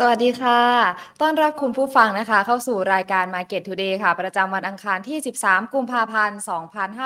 [0.00, 0.60] สวัสดีค่ะ
[1.20, 6.38] ต้อนรับคุณผู้ฟังนะคะ เข้าสู่รายการ Market Today ค่ะ ประจำวันอังคารที่ 13 กุมภาพันธ์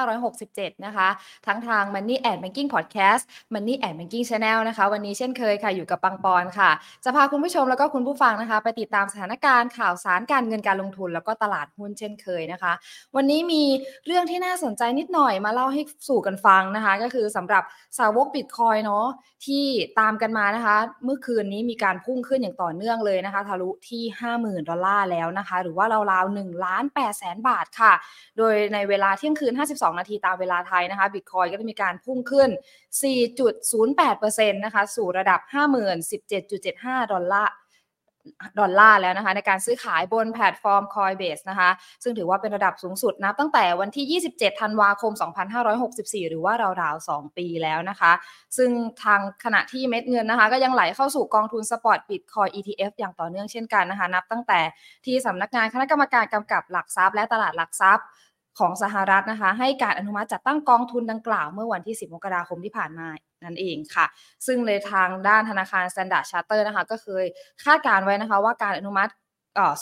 [0.09, 1.09] 2567 นะคะ
[1.47, 3.23] ทั้งทาง Money and Banking Podcast
[3.55, 6.71] Money and Banking Channel นะคะ วันนี้เช่นเคยค่ะ อยู่กับปังปอนค่ะ
[7.05, 12.73] จะพาคุณผู้ชมแล้วก็คุณผู้ฟังนะคะ ไปติดตามสถานการณ์ข่าวสารการเงินการลงทุน แล้วก็ตลาดหุ้นเช่นเคยนะคะ
[13.17, 13.63] วันนี้มี
[14.07, 17.63] เรื่องที่น่าสนใจนิดหน่อยมาเล่าให้สู่กันฟังนะคะ ก็คือสำหรับ
[17.99, 19.07] สาวกบิตคอยน์เนาะ
[19.47, 19.65] ที่
[20.01, 24.03] ตามกันมานะคะ เมื่อคืนนี้มีการพุ่งขึ้นอย่างต่อเนื่องเลยนะคะทะลุที่
[24.37, 27.93] 50,000 ดอลลาร์แล้วนะคะ หรือว่าราวๆ1ล้าน8แสนบาทค่ะ
[28.39, 32.51] โดยในเวลาเที่ยงคืน 52 นาทีตามเวลาไทยนะคะบิตคอยน์ก็จะมีการพุ่งขึ้น
[33.71, 35.41] 4.08%นะคะ สู่ระดับ
[36.23, 37.53] 50,017.75 ดอลลาร์
[38.59, 41.71] ดอลลาร์แล้วนะคะในการซื้อขายบนแพลตฟอร์ม Coinbase นะคะ
[42.03, 45.13] ซึ่งถือว่าเป็นระดับสูงสุดนับตั้งแต่วันที่ 27 ธันวาคม
[45.71, 46.53] 2564 หรือว่า
[46.83, 48.13] ราวๆ 2 ปีแล้วนะคะ
[48.57, 48.71] ซึ่ง
[49.03, 54.61] ทางขณะที่เม็ดเงินนะคะ ก็ยังไหลเข้าสู่กองทุนสปอร์ตบิตคอย ETF อย่างต่อเนื่องเช่นกันนะคะ นับตั้งแต่
[55.07, 58.07] ที่สำนักงานคณะกรรมการกำกับหลักทรัพย์และตลาดหลักทรัพย์
[58.61, 63.07] ของสหรัฐนะคะ ให้การอนุมัติจัดตั้งกองทุนดังกล่าวเมื่อวันที่ 10 มกราคมที่ผ่านมา
[63.45, 64.07] นั่นเองค่ะ
[64.47, 67.25] ซึ่งในทางด้านธนาคาร Standard Chartered นะคะ ก็เคย
[67.65, 69.11] คาดการไว้นะคะว่าการอนุมัติ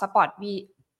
[0.00, 0.52] spot บี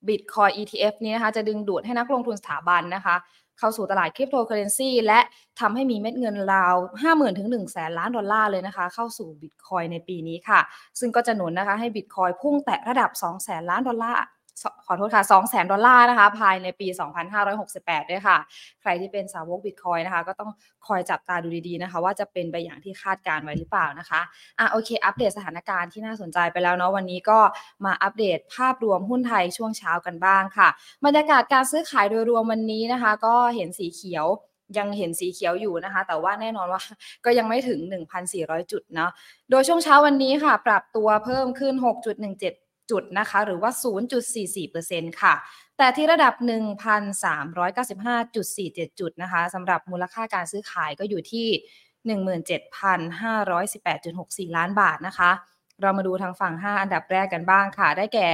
[0.08, 3.16] บิตคอยน์ ETF นี้นะคะ จะดึงดูดให้นักลงทุนสถาบันนะคะ
[3.58, 5.20] เข้าสู่ตลาดคริปโตเคอเรนซีและ
[5.60, 10.60] ทำให้มีเม็ดเงินราว 50,000 ถึง 1 แสนล้านดอลลาร์เลยนะคะ เข้าสู่บิตคอยน์ในปีนี้ค่ะ
[10.98, 14.22] ซึ่งก็จะหนุนนะคะให้บิตคอยน์พุ่งแตะระดับ 2 แสนล้านดอลลาร์
[14.86, 16.88] ขอโทษค่ะ2แสนดอลลาร์นะคะ ภายในปี
[17.48, 18.36] 2568 ด้วยค่ะ
[18.80, 20.50] ใครที่เป็นสาวกบิตคอยน์นะคะ ก็ต้อง
[20.86, 24.20] คอยจับตาดูดีๆนะคะ ว่าจะเป็นไปอย่างที่คาดการไว้หรือเปล่านะคะ
[24.58, 27.38] อะโอเค อัปเดตสถานการณ์ที่น่าสนใจไปแล้วเนาะวันนี้ก็
[27.84, 30.68] มาอัปเดตภาพรวมหุ้นไทยช่วงเช้ากันบ้างค่ะ
[31.04, 34.26] บรรยากาศการซื้อขายโดยรวมวันนี้นะคะ ก็เห็นสีเขียว
[34.78, 36.82] ยังเห็นสีเขียวอยู่นะคะ แต่ว่าแน่นอนว่า
[37.24, 37.78] ก็ยังไม่ถึง
[38.24, 39.10] 1,400 จุดเนาะ
[39.50, 43.70] โดยช่วงเช้าวันนี้ค่ะ ปรับตัวเพิ่มขึ้น 6.17 จุดนะคะหรือว่า
[44.47, 45.34] 0.44%ค่ะ
[45.78, 51.47] แต่ที่ระดับ 1,395.47 จุดนะคะสำหรับมูลค่าการซื้อขายก็อยู่ที่
[54.48, 55.31] 17,518.64 ล้านบาทนะคะ
[55.81, 58.28] เรามาดูทางฝั่ง 5 อันดับแรกกันบ้างค่ะ ได้แก่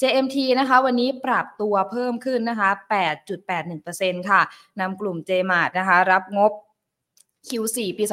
[0.00, 2.70] JMT นะคะวันนี้ปรับตัวเพิ่มขึ้นนะคะ
[3.48, 4.40] 8.81%ค่ะ
[4.80, 6.52] นำกลุ่ม JMart นะคะ รับงบ
[7.48, 8.04] Q4 ปี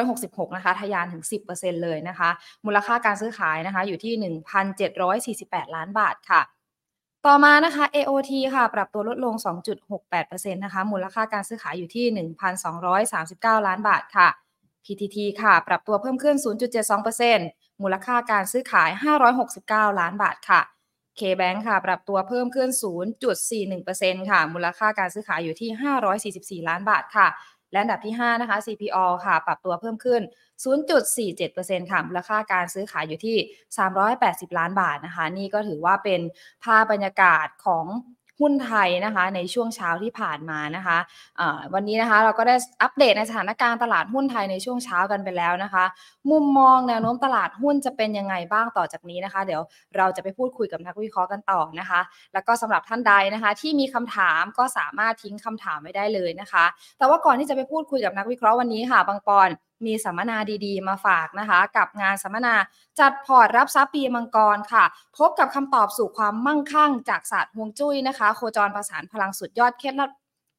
[0.00, 2.28] 2566 นะคะ ทะยานถึง 10%เลยนะคะ
[2.66, 4.34] มูลค่าการซื้อขายนะคะ อยู่ที่
[4.90, 6.42] 1,748 ล้านบาทค่ะ
[7.26, 9.34] ต่อมานะคะ AOT ค่ะ ปรับตัวลดลง
[9.94, 12.06] 2.68%นะคะ มูลค่าการซื้อขายอยู่ที่
[12.82, 14.28] 1,239 ล้านบาทค่ะ
[14.84, 16.36] PTT ค่ะ ปรับตัวเพิ่มขึ้น
[17.08, 18.90] 0.72%มูลค่าการซื้อขาย
[19.44, 20.60] 569 ล้านบาทค่ะ
[21.18, 22.68] KBank ค่ะ ปรับตัวเพิ่มขึ้น
[23.50, 27.26] 0.41%ค่ะ มูลค่าการซื้อขายอยู่ที่ 544 ล้านบาทค่ะ
[27.74, 30.22] และอันดับที่ 5 นะคะ CPO ค่ะ ปรับตัวเพิ่มขึ้น
[31.06, 33.36] 0.47%ค่ะ มูลค่าการซื้อขายอยู่ที่
[33.96, 36.20] 380 ล้านบาทนะคะ นี่ก็ถือว่าเป็น
[36.64, 37.86] ภาพบรรยากาศของ
[38.40, 45.84] หุ้นไทยนะคะในช่วงเช้าที่ผ่านมานะคะะวันนี้นะคะเราก็ได้อัปเดตในสถานการณ์ตลาดหุ้นไทยในช่วงเช้ากันไปแล้วนะคะ
[46.30, 49.62] มุมมองแนวโน้มตลาดหุ้นจะเป็นยังไงบ้างต่อจากนี้นะคะ เดี๋ยว
[49.96, 52.00] เราจะไปพูดคุยกับนักวิเคราะห์กันต่อนะคะ
[52.34, 56.64] แล้วก็สำหรับท่านใดนะคะ ที่มีคำถามก็สามารถทิ้งคำถามไว้ได้เลยนะคะ
[56.98, 59.48] แต่ว่าก่อนที่จะไปพูดคุยกับนักวิเคราะห์วันนี้ค่ะบางปอน
[59.86, 60.36] มีสัมมนา
[60.66, 62.54] ดีๆ มาฝากนะคะ กับงานสัมมนา
[63.00, 64.84] จัดพอร์ตรับทรัพย์ปีมังกรค่ะ
[65.18, 70.10] พบกับคำตอบสู่ความมั่งคั่งจากศาสตร์ฮวงจุ้ยนะคะ โคจรประสานพลังสุดยอดเคล็ดลับ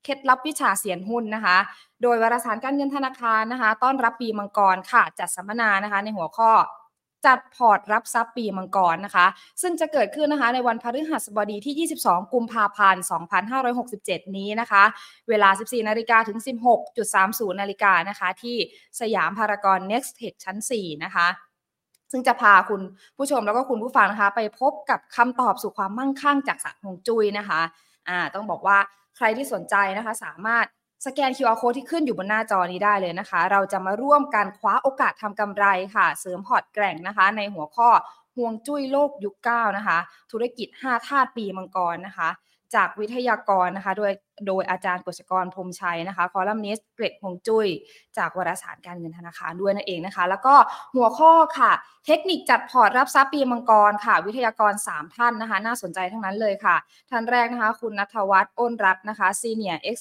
[0.04, 1.58] เคล็ดลับวิชาเสียนหุ้นนะคะ
[2.02, 6.52] โดยวารสารการเงินธนาคารนะคะ ต้อนรับปีมังกรค่ะ จัดสัมมนานะคะ ในหัวข้อ
[7.26, 9.26] จัดพอร์ตรับทรัพย์ปีมังกรนะคะ
[9.62, 13.04] ซึ่งจะเกิดขึ้นนะคะในวันพฤหัสบดีที่ 22 กุมภาพันธ์
[13.66, 14.84] 2567 นี้นะคะ
[15.30, 16.40] เวลา 14 นาฬิกาถึง
[17.00, 18.58] 16.30 นาฬิกานะคะ ที่
[19.00, 21.28] สยามพารากอน Next Tech ชั้น 4 นะคะ
[22.12, 22.82] ซึ่งจะพาคุณ
[23.18, 27.62] ผู้ชมแล้วก็คุณผู้ฟังนะคะ ไปพบกับคำตอบสู่ความมั่งคั่งจากศาสตร์ฮวงจุ้ยนะคะ
[28.10, 28.78] อ่าต้องบอกว่า
[29.18, 30.66] ใครที่สนใจนะคะสามารถ
[31.06, 37.90] สแกน QR code ที่ขึ้นอยู่บนหน้าจอนี้ได้เลยนะคะ เราจะมาร่วมกันคว้าโอกาสทำกำไรค่ะ เสริมพอร์ตแกร่งนะคะ ในหัวข้อ
[38.36, 39.98] ฮวงจุ้ยโลกยุคเก้านะคะ
[40.32, 42.30] ธุรกิจ 5 ธาตุปีมังกรนะคะ
[42.76, 44.12] จากวิทยากรนะคะ โดย
[44.48, 47.68] โดยอาจารย์กฤษกรพรมชัยนะคะ คอลัมนิสต์เกร็ดฮวงจุ้ย
[48.18, 50.56] จากวารสารการเงินธนาคารด้วยนั่นเองนะคะ แล้วก็
[50.96, 51.72] หัวข้อค่ะ
[52.06, 56.76] เทคนิคจัดพอร์ตรับทรัพย์ปีมังกรค่ะ วิทยากร 3 ท่านนะคะ น่าสนใจทั้งนั้นเลยค่ะ
[57.10, 59.98] ท่านแรกนะคะ คุณนัทวัฒน์อ้นรัตน์นะคะ Senior Ex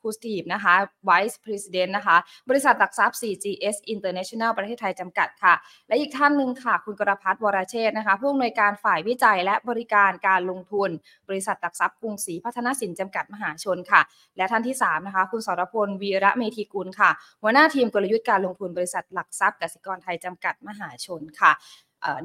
[0.00, 0.74] คูสตีฟนะคะ
[1.08, 2.16] Vice President นะคะ
[2.48, 5.54] บริษัทหลักทรัพย์ 4GS International ประเทศไทยจำกัดค่ะ
[5.88, 10.90] และอีกท่านหนึ่งค่ะ คุณกรพัฒน์วรเชษนะคะ ผู้อำนวยการฝ่ายวิจัยและบริการการลงทุน
[11.28, 14.00] บริษัทหลักทรัพย์กรุงศรีพัฒนสินจำกัดมหาชนค่ะ
[14.36, 17.10] และท่านที่3นะคะคุณสรพลวีระเมธีกุลค่ะ
[17.42, 21.52] หัวหน้าทีมกลยุทธ์การลงทุนบริษัทหลักทรัพย์กสิกรไทยจำกัดมหาชนค่ะ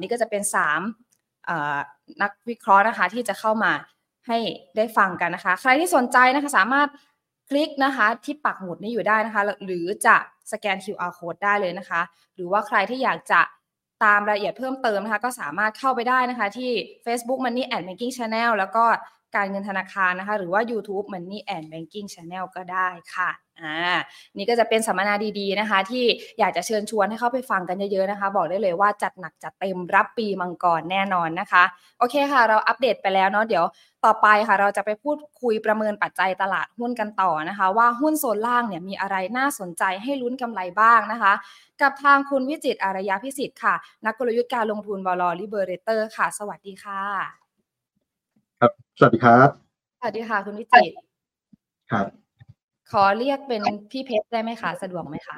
[0.00, 0.42] นี่ก็จะเป็น
[1.14, 3.72] 3 นักวิเคราะห์นะคะที่จะเข้ามา
[4.28, 4.38] ให้
[4.76, 6.88] ได้ฟังกันนะคะ ใครที่สนใจนะคะสามารถ
[7.50, 10.16] คลิกนะคะที่ปักหมุดนี้อยู่ได้นะคะ หรือจะ
[10.52, 12.00] สแกน QR code ได้เลยนะคะ
[12.34, 13.40] หรือว่าใครที่อยากจะ
[14.04, 16.70] ตามรายละเอียดเพิ่มเติมนะคะ ก็สามารถเข้าไปได้นะคะที่
[17.04, 18.84] Facebook Money and Banking Channel แล้วก็
[19.36, 23.30] การเงินธนาคารนะคะ หรือว่า YouTube Money and Banking Channel ก็ได้ค่ะ
[23.62, 23.76] อ่า
[24.36, 26.04] นี่ก็จะเป็นสัมมนาดีๆนะคะ ที่
[26.38, 31.64] อยากจะเชิญชวนให้เข้าไปฟังกันเยอะๆนะคะ บอกได้เลยว่าจัดหนักจัดเต็มรับปีมังกรแน่นอนนะคะ
[31.98, 33.64] โอเคค่ะ เราอัปเดตไปแล้วเนาะเดี๋ยว
[34.04, 41.32] ต่อไปค่ะ เราจะไปพูดคุยประเมินปัจจัยตลาดหุ้นกันต่อนะคะ ว่าหุ้นโซนล่างเนี่ยมีอะไรน่าสนใจให้ลุ้นกำไรบ้างนะคะ
[41.80, 45.46] กับทางคุณวิจิตร อารยะพิศิษฐค่ะ นักกลยุทธ์การลงทุนบล.
[45.50, 47.43] Liberator ค่ะ สวัสดีค่ะ
[48.64, 49.48] ครับ สวัสดีครับ
[50.00, 50.92] สวัสดีค่ะ คุณวิจิตร
[51.92, 52.06] ครับ
[52.90, 55.36] ขอเรียกเป็นพี่เพชรได้ไหมคะสะดวกไหมคะ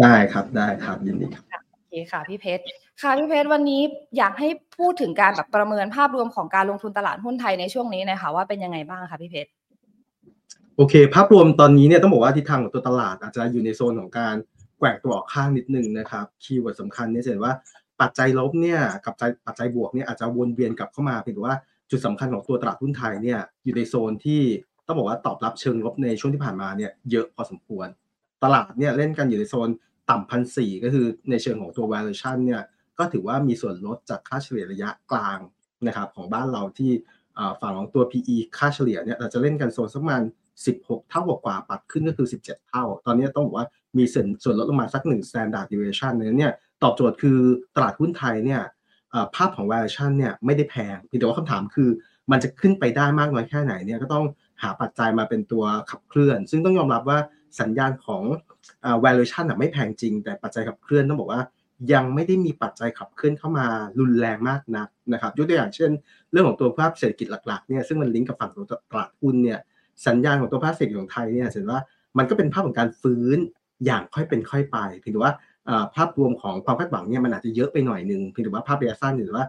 [0.00, 2.62] ได้ครับได้ครับยินดีครับโอเคค่ะพี่เพชร
[3.02, 3.82] ค่ะพี่เพชรวันนี้
[4.18, 4.48] อยากให้
[4.78, 9.50] พูดถึงการแบบประเมินภาพรวมของการลงทุนตลาดหุ้นไทยในช่วงนี้นะคะว่าเป็นยังไงบ้างคะพี่เพชร
[10.76, 14.34] โอเค ภาพรวมตอนนี้เนี่ยต้องบอกว่าทิศทางของตัวตลาดอาจจะอยู่ในโซนของการ
[14.78, 17.54] แกว่งตัวออกข้างนิดนึงนะครับ keyword สำคัญเนี่ยจะเห็นว่า
[18.00, 19.14] ปัจจัยลบเนี่ยกับ
[19.46, 21.56] ปัจจัยบวกเนี่ยอาจจะวนเวียนกลับเข้ามาเพียงแต่ว่า
[21.90, 24.42] จุดสำคัญของตัวตลาดหุ้นไทยเนี่ยอยู่ในโซนที่
[24.86, 27.88] ต้องบอกว่าตอบรับเชิงลบในช่วงที่ผ่านมาเนี่ยเยอะพอสมควร
[28.44, 29.68] ตลาดเนี่ยเล่นกันอยู่ในโซน
[30.10, 32.62] ต่ำพันสี่ก็คือในเชิงของตัว valuation เนี่ย
[32.98, 35.38] ก็ถือว่ามีส่วนลดจากค่าเฉลี่ยระยะกลาง
[35.86, 36.92] นะครับของบ้านเราที่
[37.60, 40.22] ฝั่งของตัว PE ค่าเฉลี่ยเนี่ยเราจะเล่นกันโซนสักประมาณ
[40.66, 43.66] 16 เท่ากว่าปัดขึ้นก็คือ 17 เท่า ตอนนี้ต้องบอกว่า
[43.98, 46.52] มีส่วนส่วนลดลงมาสัก1 standard deviation เนี่ย
[46.82, 47.38] ตอบโจทย์คือ
[47.76, 48.62] ตลาดหุ้นไทยเนี่ย
[49.34, 51.90] ภาพของ valuation เนี่ยไม่ได้แพงเพียงแต่ว่าคำถามคือ
[52.30, 54.24] มันจะขึ้นไปได้มากน้อยแค่ไหนเนี่ยก็ต้อง
[54.62, 57.18] หาปัจจัยมาเป็นตัวขับเคลื่อน ซึ่งต้องยอมรับว่า
[57.60, 58.22] สัญญาณของ
[59.04, 61.42] valuation ไม่แพงจริง แต่ปัจจัยขับเคลื่อนต้องบอกว่า
[61.92, 63.66] ยังไม่ได้มีปัจจัยขับเคลื่อนเข้ามา
[63.98, 65.90] รุนแรงมากนักนะครับยกตัวอย่างเช่น
[66.30, 69.58] เรื่องของตัวภาพเศรษฐกิจหลักๆเนี่ยซึ่งมันลิงก์กับฝั่งของตลาดหุ้นเนี่ย
[70.06, 71.80] สัญญาณของตัวภาพเศรษฐกิจของไทยเนี่ยเห็นว่า
[72.18, 73.38] มันก็เป็นภาพของการฟื้น
[73.86, 75.34] อย่างค่อยเป็นค่อยไปเพียงแต่ว่า
[75.94, 79.46] ภาพรวมของความคาดหวังเนี่ยมันอาจจะเยอะไปหน่อยนึงเพียงแต่ว่าภาพระยะสั้นหรือว่า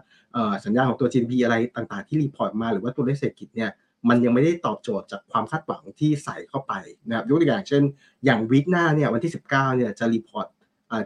[0.64, 3.70] สัญญาณของตัว GDP อะไรต่างๆที่ report มาหรือว่าตัวเลขเศรษฐกิจเนี่ย
[4.08, 6.72] มันยังไม่ได้ตอบโจทย์จากความคาดหวังที่ใส่เข้าไป
[7.08, 7.82] นะครับยกตัวอย่างเช่น
[8.24, 10.46] อย่าง week หน้าเนี่ยวันที่ 19เนี่ยจะ report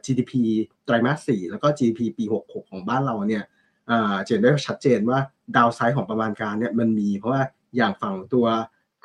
[0.05, 0.33] GDP
[0.85, 3.45] ไตรมาส4แล้วก็ GDP ปี 66 ของบ้านเราเนี่ย
[4.27, 5.19] เห็นได้ชัดเจนว่า
[5.57, 7.43] ดาวไซด์ของประมาณการเนี่ยมันมีเพราะว่า
[7.77, 8.47] อย่างฝั่งตัว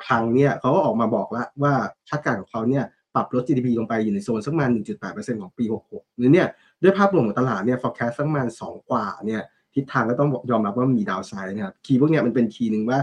[0.04, 1.72] คลังเนี่ยเขาก็ออกมาบอกแล้วว่า
[2.08, 2.84] คาดการณ์ของเขาเนี่ย
[3.14, 4.70] ปรับลด GDP ลงไปอยู่ในโซนสักประมาณ
[5.06, 6.46] 1.8%ของปี 66หรือเนี่ย
[6.82, 9.42] ด้วยภาพรวมของตลาดเนี่ย forecast สักประมาณ 2 กว่าเนี่ย
[9.74, 12.98] ทิศทางก็ต้องยอมรับว่ามีดาวไซด์นะครับคีย์พวกเนี้ยมันเป็นคีย์หนึ่งว่า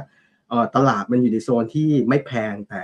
[0.75, 2.81] ตลาดมันอยู่ในโซนที่ไม่แพงแต่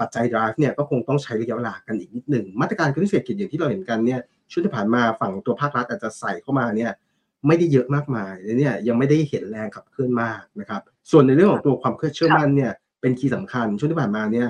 [0.00, 6.92] ปัจจัย drive เนี่ยก็คงต้องใช้ระยะเวลากันอีกนิดหนึ่ง มาตรการกระตุ้นเศรษฐกิจอย่างที่เราเห็นกันเนี่ยช่วงที่ผ่านมาฝั่งตัวภาครัฐอาจจะใส่เข้ามาเนี่ย
[7.46, 10.80] ไม่ได้เยอะมากมายเนี่ยยังไม่ได้เห็นแรงขับเคลื่อนมากนะครับ
[11.10, 14.48] ส่วนในเรื่องของตัวความเชื่อมั่นเนี่ยเป็น key สำคัญช่วงที่ผ่านมาเนี่ย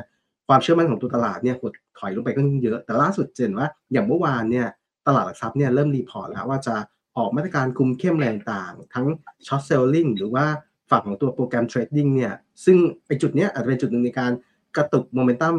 [0.48, 4.66] ความเชื่อมั่นของตัวตลาดเนี่ยหดถอยลงไปก็เยอะ แต่ล่าสุดเจนว่าอย่างเมื่อวานเนี่ย
[5.06, 6.74] ตลาดหลักทรัพย์เนี่ยเริ่ม report แล้วว่าจะ
[7.16, 9.06] ออกมาตรการคุมเข้มแรงต่างทั้ง
[9.46, 10.44] short selling หรือว่า
[10.90, 12.32] ฝั่งของตัว program trading เนี่ย
[12.64, 14.32] ซึ่งไอจุดเนี้ยอาจจะเป็นจุดหนึ่งในการ
[14.76, 15.56] กระตุกโมเมนตัม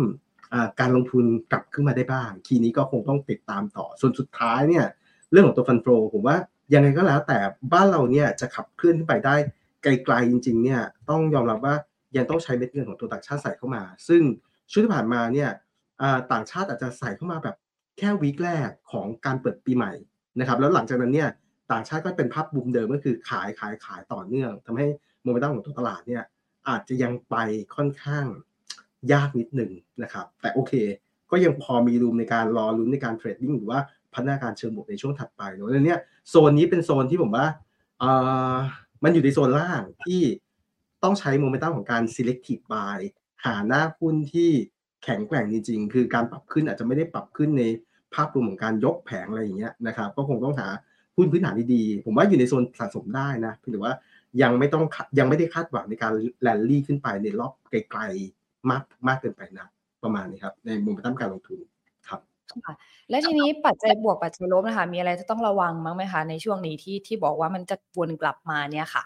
[0.79, 4.85] การลงทุนกลับขึ้นมาได้บ้าง ทีนี้ก็คงต้องติดตามต่อ ส่วนสุดท้ายเนี่ย
[5.31, 6.37] เรื่องของตัวฟันโฟผมว่า
[6.73, 7.37] ยังไงก็แล้วแต่
[7.73, 9.35] บ้านเราเนี่ยจะขับเคลื่อนขึ้นไปได้
[9.83, 11.75] ไกลๆจริงๆเนี่ยต้องยอมรับว่า
[12.17, 14.21] ยังต้องใช้เม็ดเงินของตัวต่างชาติใส่เข้ามา ซึ่ง
[14.71, 15.49] ช่วงที่ผ่านมาเนี่ย
[16.31, 17.55] ต่างชาติอาจจะใส่เข้ามาแบบ
[17.97, 19.93] แค่วีคแรกของการเปิดปีใหม่
[20.39, 21.29] นะครับ แล้วหลังจากนั้นเนี่ย
[21.71, 24.87] ต่างชาติก็เป็นภาพบูมเดิมก็คือขายขายขายต่อเนื่องทำให้
[25.23, 26.23] โมเมนตัมของตัวตลาดเนี่ย
[26.69, 27.35] อาจจะยังไป
[27.75, 28.25] ค่อนข้าง
[29.13, 29.71] ยากนิดหนึ่ง
[30.03, 30.73] นะครับ แต่โอเค
[31.31, 33.79] ก็ยังพอมีรูมในการรอลุ้นในการเทรดดิ้งหรือว่า
[34.13, 35.99] พัฒนาการเชิงบวกในช่วงถัดไปเนอะเนี่ย
[36.29, 37.45] โซนนี้เป็นโซนที่ผมว่า
[37.99, 38.03] เอ
[38.53, 38.55] อ
[39.03, 40.21] มันอยู่ในโซนล่างที่
[41.03, 42.99] ต้องใช้โมเมนตัมของการ selective buy
[43.45, 44.49] หาหน้าหุ้นที่
[45.03, 47.63] แข็งแกร่งจริงๆ คือการปรับขึ้นอาจจะไม่ได้ปรับขึ้นใน
[48.13, 50.67] ภาพรวมของการยกแผงอะไรอย่างเงี้ยนะครับ ก็คงต้องหา
[51.17, 53.93] หุ้นพื้นฐานดีๆ ผมว่าอยู่ในโซนสะสมได้นะเพียงแต่ว่า
[54.41, 54.83] ยังไม่ต้อง
[55.19, 59.67] ยังไม่ได้คาดหวังในการแลนลี่ขึ้นไปในรอบไกลๆมากมากเกินไปนะ
[60.03, 61.59] ประมาณนี้ครับ ในมุมตั้มการลงทุน
[62.07, 62.19] ครับ
[63.09, 69.03] และทีนี้ปัจจัยบวกปัจจัยลบนะคะ มีอะไรจะต้องระวังมั้งไหมคะในช่วงนี้ที่ที่บอกว่ามันจะวนกลับมาเนี่ยค่ะ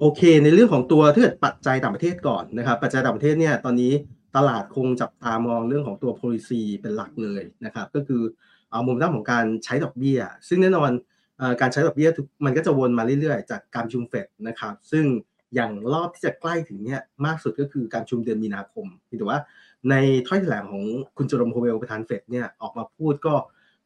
[0.00, 3.92] โอเค ในเรื่องของตัวถ้าเกิดปัจจัยต่างประเทศก่อนนะครับ ปัจจัยต่างประเทศเนี่ยตอนนี้
[4.36, 8.22] ตลาดคงจับตามองเรื่องของตัว policy เป็นหลักเลยนะครับก็คือ
[8.70, 10.90] เอามุมด้านของการใช้ดอกเบี้ย ซึ่งแน่นอน
[11.60, 12.10] การใช้ดอกเบี้ย
[12.44, 15.04] มันก็จะวนมาเรื่อยๆ จากการชุมเฟดนะครับซึ่ง
[15.54, 18.86] อย่างรอบที่จะใกล้ถึงเนี้ยมากสุดก็คือการชุมเดือนมีนาคม
[19.20, 19.40] ถือว่า
[19.90, 19.94] ใน
[20.26, 20.84] ถ้อยแถลงของ
[21.16, 23.34] คุณจอรมโพเวลประธานเฟดเนี่ยออกมาพูดก็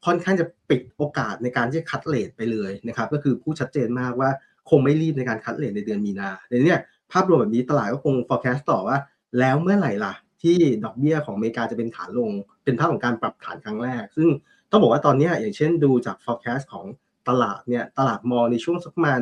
[0.06, 4.30] ค่อนข้างจะปิดโอกาสในการที่จะคัดเลทไปเลยนะครับก็คือพูดชัดเจนมากว่า
[4.70, 6.76] คงไม่รีบในการคัดเลทในเดือนมีนาเดี๋ยวนี้
[7.12, 8.96] ภาพรวมแบบนี้ตลาดก็คง forecast ต่อว่า
[9.38, 12.30] แล้วเมื่อไหร่ล่ะ ที่ดอกเบี้ยของอเมริกาจะเป็นฐานลง
[12.64, 14.28] เป็นภาพของการปรับฐานครั้งแรก ซึ่ง
[14.70, 16.86] ต้องบอกว่าตอนนี้อย่างเช่นดูจาก forecast ของ
[17.28, 19.20] ตลาดเนี่ยตลาดมองในช่วงสักประมาณ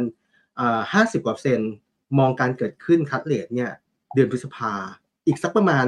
[0.92, 1.60] ห้าสิบกว่าเซน
[2.18, 3.70] มองการเกิดขึ้นคัดเลทเนี่ย
[4.14, 4.72] เดือนพฤษภา
[5.26, 5.84] อีกสักประมาณ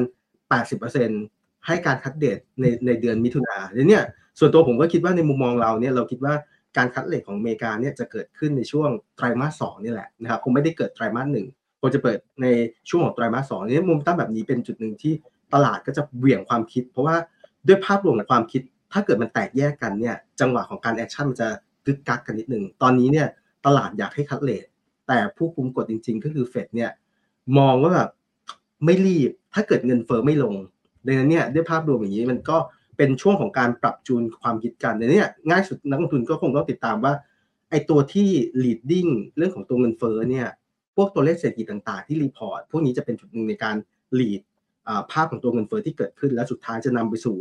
[0.82, 3.56] 80%ให้การคัดเดทในในเดือนมิถุนา
[3.88, 4.04] เนี่ย
[4.38, 6.34] ส่วนตัวผมก็คิดว่าในมุมมองเราเนี่ยเราคิดว่า
[6.78, 11.46] การคัดเลทของอเมริกาเนี่ยจะเกิดขึ้นในช่วงไตรมาสสองนี่แหละนะครับคงไม่ได้เกิดไตรมาสหนึ่ง
[11.80, 12.46] คงจะเปิดใน
[12.88, 15.12] ช่วงของไตรมาสสองนี่มุมตั้งแบบนี้เป็นจุดหนึ่งที่
[15.54, 17.16] ตลาดก็จะเหวี่ยงความคิด เพราะว่า
[17.66, 21.48] ด้วยภาพรวมของความคิด ถ้าเกิดมันแตกแยกกันเนี่ยจังหวะของการ action มันจะ
[21.86, 23.26] กึกกักกันนิดหนึ่งตอนนี้เนี่ย
[23.66, 24.64] ตลาดอยากให้ cut rate
[25.08, 26.90] แต่ผู้คุมกฎจริง ๆ ก็คือเฟดเนี่ย
[27.58, 28.10] มองว่าแบบ
[28.84, 30.54] ไม่รีบถ้าเกิดเงินเฟ้อไม่ลง
[31.06, 32.56] ดังนั้นเนี่ยด้วยภาพรวมอย่างนี้มันก็
[32.98, 37.12] เป็นช่วงของการปรับจูนความคิดกันในนี้ง่ายสุดนักลงทุนก็คงต้องติดตามว่า
[37.70, 38.28] ไอตัวที่
[38.64, 40.48] leading เรื่องของตัวเงินเฟ้อเนี่ย
[40.96, 43.76] พวกตัวเลขเศรษฐกิจต่างๆ ที่ report พวกนี้จะเป็นจุดหนึ่งในการ
[44.18, 44.40] lead
[45.12, 47.36] ภาพของตัวเงินเฟ้อที่เกิดขึ้น และสุดท้ายจะนำไปสู่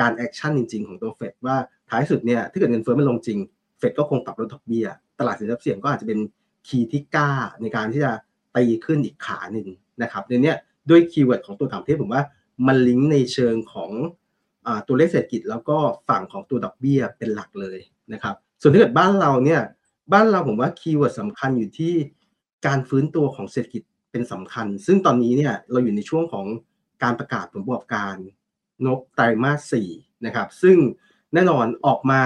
[0.00, 1.56] การ action จริง ๆ ของตัวเฟดว่า
[1.90, 3.38] ท้ายสุดเนี่ยถ้าเกิดเงินเฟ้อไม่ลงจริง
[3.78, 4.86] เฟดก็คงปรับลดดอกเบี้ย
[5.18, 6.18] ตลาดสินทรัพย์เสี่ยงก็อาจจะเป็น
[6.68, 7.30] key ที่กล้า
[7.62, 8.12] ในการที่จะ
[8.56, 9.68] ตีขึ้นอีกขาหนึ่ง
[10.02, 10.54] นะครับในนี้
[10.90, 12.22] ด้วย keyword ของตัวต่างประเทศผมว่า
[12.66, 13.90] มันลิงก์ในเชิงของ
[14.86, 15.76] ตัวเลขเศรษฐกิจแล้วก็
[16.08, 17.78] ฝั่งของตัวดอกเบี้ยเป็นหลักเลย
[18.12, 19.60] นะครับ ส่วนถ้าเกิดบ้านเราเนี่ย
[20.12, 21.94] บ้านเราผมว่าคีย์เวิร์ดสำคัญอยู่ที่
[22.66, 26.46] การฟื้นตัวของเศรษฐกิจเป็นสำคัญ ซึ่งตอนนี้เนี่ยเราอยู่ในช่วงของ
[27.02, 28.14] การประกาศผลประกอบการ
[28.84, 29.88] งบไตรมาสสี่
[30.26, 30.76] นะครับ ซึ่ง
[31.34, 32.22] แน่นอนออกมา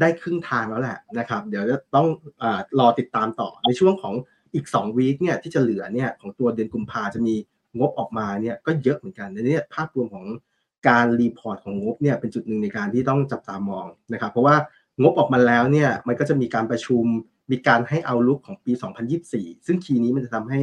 [0.00, 2.08] ได้ครึ่งทางแล้วแหละนะครับ เดี๋ยวจะต้อง
[2.42, 2.44] อ
[2.78, 4.14] รอติดตามต่อในช่วงของ
[4.54, 7.34] อีก2วีคเนี่ยที่จะเหลือเนี่ยของตัวเดือนกุมภาจะมี
[7.78, 10.26] งบออกมาเนี่ยก็เยอะเหมือนกันในนี้ภาพรวมของ
[10.88, 14.56] การรีพอร์ตของงบเนี่ยเป็นจุดหนึ่งในการที่ต้องจับตามองนะครับ เพราะว่า
[15.02, 17.04] งบออกมาแล้วเนี่ยมันก็จะมีการประชุม
[17.50, 18.72] มีการให้เอาลุกของปี
[19.18, 20.60] 2024 ซึ่งคีย์นี้มันจะทำให้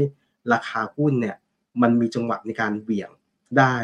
[0.54, 1.36] ราคาหุ้นเนี่ย
[1.82, 3.10] มันมีจังหวะในการเบี่ยง
[3.58, 3.76] ได้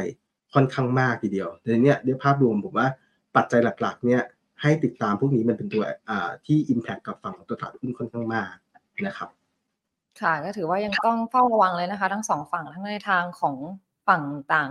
[0.54, 2.88] ค่อนข้างมากทีเดียวในนี้ด้วยภาพรวมผมว่า
[3.36, 4.22] ปัจจัยหลักๆเนี่ย
[4.62, 5.84] ให้ติดตามพวกนี้มันเป็นตัว
[6.46, 8.54] ที่ Impact กับฝั่งของตัวตลาดหุ้นค่อนข้างมาก
[9.08, 9.30] นะครับ
[10.22, 13.56] ค่ะก็ถือว่ายังต้องเฝ้าระวังเลยนะคะ ทั้งสองฝั่งทั้งในทางของ
[14.08, 14.24] ฝั่ง
[14.54, 14.70] ต่าง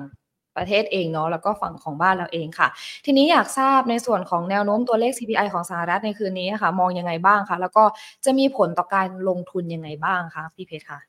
[0.61, 2.69] ประเทศเองเนาะแล้วก็ฝั่งของบ้านเราเองค่ะ
[3.05, 7.85] ทีนี้อยากทราบในส่วนของแนวโน้มตัวเลข CPI ของสหรัฐในคืนนี้ค่ะ มองยังไงบ้างคะแล้วก็
[8.25, 11.01] จะมีผลต่อการลงทุนยังไงบ้างคะพี่เพชรคะ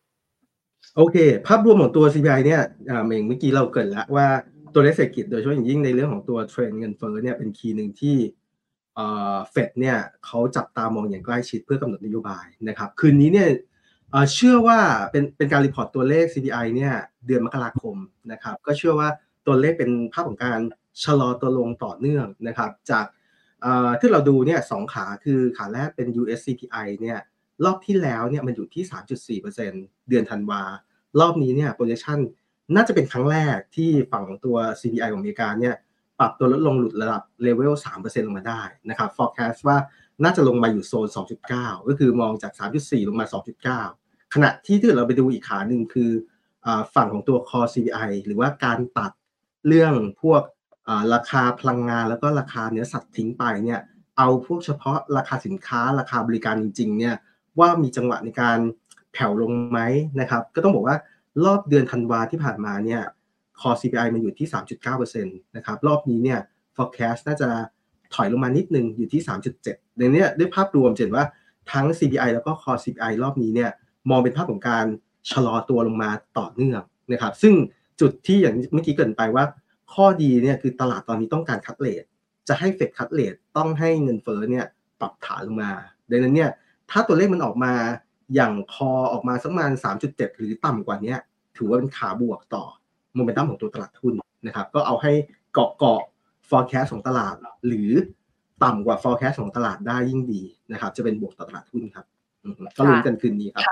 [0.95, 1.15] โอเค
[1.47, 2.61] ภาพรวมของตัว CPI เนี่ย
[3.07, 4.27] เมื่อกี้เราเกิดแล้วว่า
[4.73, 8.17] ตัวเลขเศรษฐกิจโดยเฉพาะอย่างยิ่งในเรื่องของตัวเทรนเงินเฟ้อเนี่ยเป็นคีย์หนึ่งที่
[9.51, 13.49] เฟดเนี่ยเขาจับตามองอย่างใกล้ชิดเพื่อกำหนดนโยบายนะครับ คืนนี้เนี่ย
[14.33, 14.79] เชื่อว่า
[15.11, 16.93] เป็นเป็นการ report ตัวเลข CPI เนี่ย
[17.25, 17.95] เดือนมกราคม
[18.31, 19.09] นะครับ ก็เชื่อว่า
[19.47, 20.59] ตัวเลขเป็นภาพของการ
[21.03, 23.05] ชะลอตัวลงต่อเนื่องนะครับจาก
[23.99, 27.19] ที่เราดูเนี่ยสองขาคือขาแรกเป็น US CPI เนี่ย
[27.65, 28.83] รอบที่แล้วเนี่ยมันอยู่ที่
[29.41, 30.61] 3.4%เดือนธันวา
[31.19, 32.19] รอบนี้เนี่ย projection
[32.75, 35.75] น่าจะเป็นครั้งแรกที่ฝั่งตัว CPI ของอเมริกาเนี่ย
[36.19, 39.77] ปรับตัวลดลงหลุดระดับเลเวล3%ลงมาได้นะครับ forecast ว่า
[40.23, 41.07] น่าจะลงมาอยู่โซน
[41.47, 43.25] 2.9 ก็คือมองจาก 3.4 ลงมา
[43.79, 46.11] 2.9 ขณะที่ถ้าเราไปดูอีกขาหนึ่งคือ
[46.95, 49.11] ฝั่งของตัว core CPI หรือว่าการตัด
[49.67, 50.41] เรื่องพวก
[51.13, 53.79] ราคาพลังงานแล้วก็ราคาเนื้อสัตว์ทิ้งไปเนี่ย
[54.17, 57.15] เอาพวกเฉพาะราคาสินค้าราคาบริการจริงๆเนี่ย
[57.59, 58.57] ว่ามีจังหวะในการ
[59.13, 59.79] แผ่วลงไหม
[60.19, 60.97] นะครับก็ต้องบอกว่า
[61.45, 63.01] รอบเดือนธันวาที่ผ่านมาเนี่ย
[63.59, 66.39] core CPI มันอยู่ที่ 3.9%นะครับรอบนี้เนี่ย
[66.75, 67.49] forecast น่าจะ
[68.13, 69.21] ถอยลงมานิดนึงอยู่ที่
[69.59, 71.25] 3.7 ในนี้ด้วยภาพรวมเห็นว่า
[71.71, 73.71] ทั้ง CPI แล้วก็ core CPI รอบนี้เนี่ย
[74.09, 74.85] มองเป็นภาพของการ
[75.31, 77.53] ชะลอตัวลงมาต่อเนื่องนะครับซึ่ง
[78.01, 79.43] จุดที่อย่างเมื่อกี้เกินไปว่า
[79.93, 82.03] ข้อดีเนี่ยคือตลาดตอนนี้ต้องการคัดเลท
[82.47, 84.65] จะให้เฟดคัดเลทต้องให้เงินเฟ้อเนี่ย
[84.99, 85.71] ปรับฐานลงมา
[86.09, 86.49] ดังนั้นเนี่ย
[86.91, 87.73] ถ้าตัวเลขมันออกมา
[88.35, 89.71] อย่างคอออกมาสักประมาณ
[90.05, 91.15] 3.7 หรือต่ำกว่านี้
[91.57, 92.63] ถือว่าเป็นขาบวกต่อ
[93.15, 94.13] โมเมนตัมของตัวตลาดทุน
[94.45, 95.11] นะครับ ก็เอาให้
[95.53, 96.01] เกาะเกาะ
[96.49, 97.35] forecast ของตลาด
[97.67, 97.91] หรือ
[98.63, 100.41] ต่ำกว่า forecast ของตลาดได้ยิ่งดี
[100.71, 102.05] นะครับ จะเป็นบวกต่อตลาดทุนครับ
[102.77, 103.65] ก็ลุ้นกันคืนนี้ครับ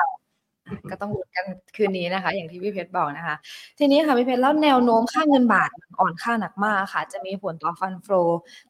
[0.92, 1.46] ก็ต้องลุ้นกัน
[1.76, 3.36] คืนนี้นะคะ อย่างที่พี่เพชรบอกนะคะ
[3.80, 8.08] ทีนี้ค่ะพี่เพชรแล้วแนวโน้มค่าเงินบาทอ่อนค่าหนักมากค่ะ จะมีผลต่อฟันโฟ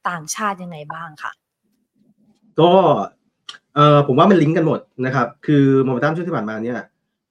[0.09, 1.31] ต่างชาติยังไงบ้างค่ะ
[2.59, 2.71] ก็
[3.75, 6.79] เออผมว่ามันลิงก์กันหมดนะครับ คือโมเมนตัมช่วงที่ผ่านมาเนี่ย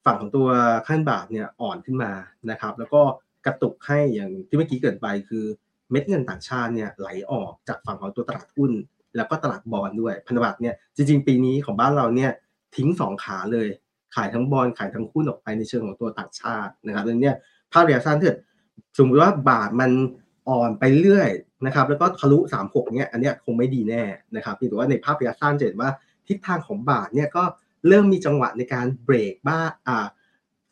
[0.05, 0.49] ฝั่งของตัว
[0.87, 2.13] ขั้นบาทเนี่ยอ่อนขึ้นมา
[2.51, 3.01] นะครับ แล้วก็
[3.47, 5.45] กระตุกให้อย่างที่เมื่อกี้เกิดไปคือ
[5.91, 8.73] เม็ดเงินต่างชาติเนี่ยไหลออกจากฝั่งของตัวตลาดหุ้น
[9.17, 12.31] แล้วก็ตลาดบอลด้วยพันธบัตรเนี่ยจริงๆ ปีนี้ของบ้านเราเนี่ย
[12.77, 13.69] ทิ้งสองขาเลย
[14.15, 17.33] ขายทั้งบอลขายทั้งหุ้นออกไปในเชิงของตัวต่างชาตินะครับดังนี้
[17.73, 18.35] ภาพระยะสั้นถ้า
[18.99, 19.91] สมมติว่าบาทมัน
[20.49, 21.31] อ่อนไปเรื่อย
[21.67, 22.39] นะครับ แล้วก็ทะลุ
[22.69, 24.03] 36เนี่ยอันนี้คงไม่ดีแน่
[24.37, 25.91] นะครับถือว่าในภาพระยะสั้นจะเห็นว่า
[26.29, 27.45] ทิศทางของบาทเนี่ยก็
[27.89, 30.07] เริ่มมีจังหวะในการเบรกบ้างอ่า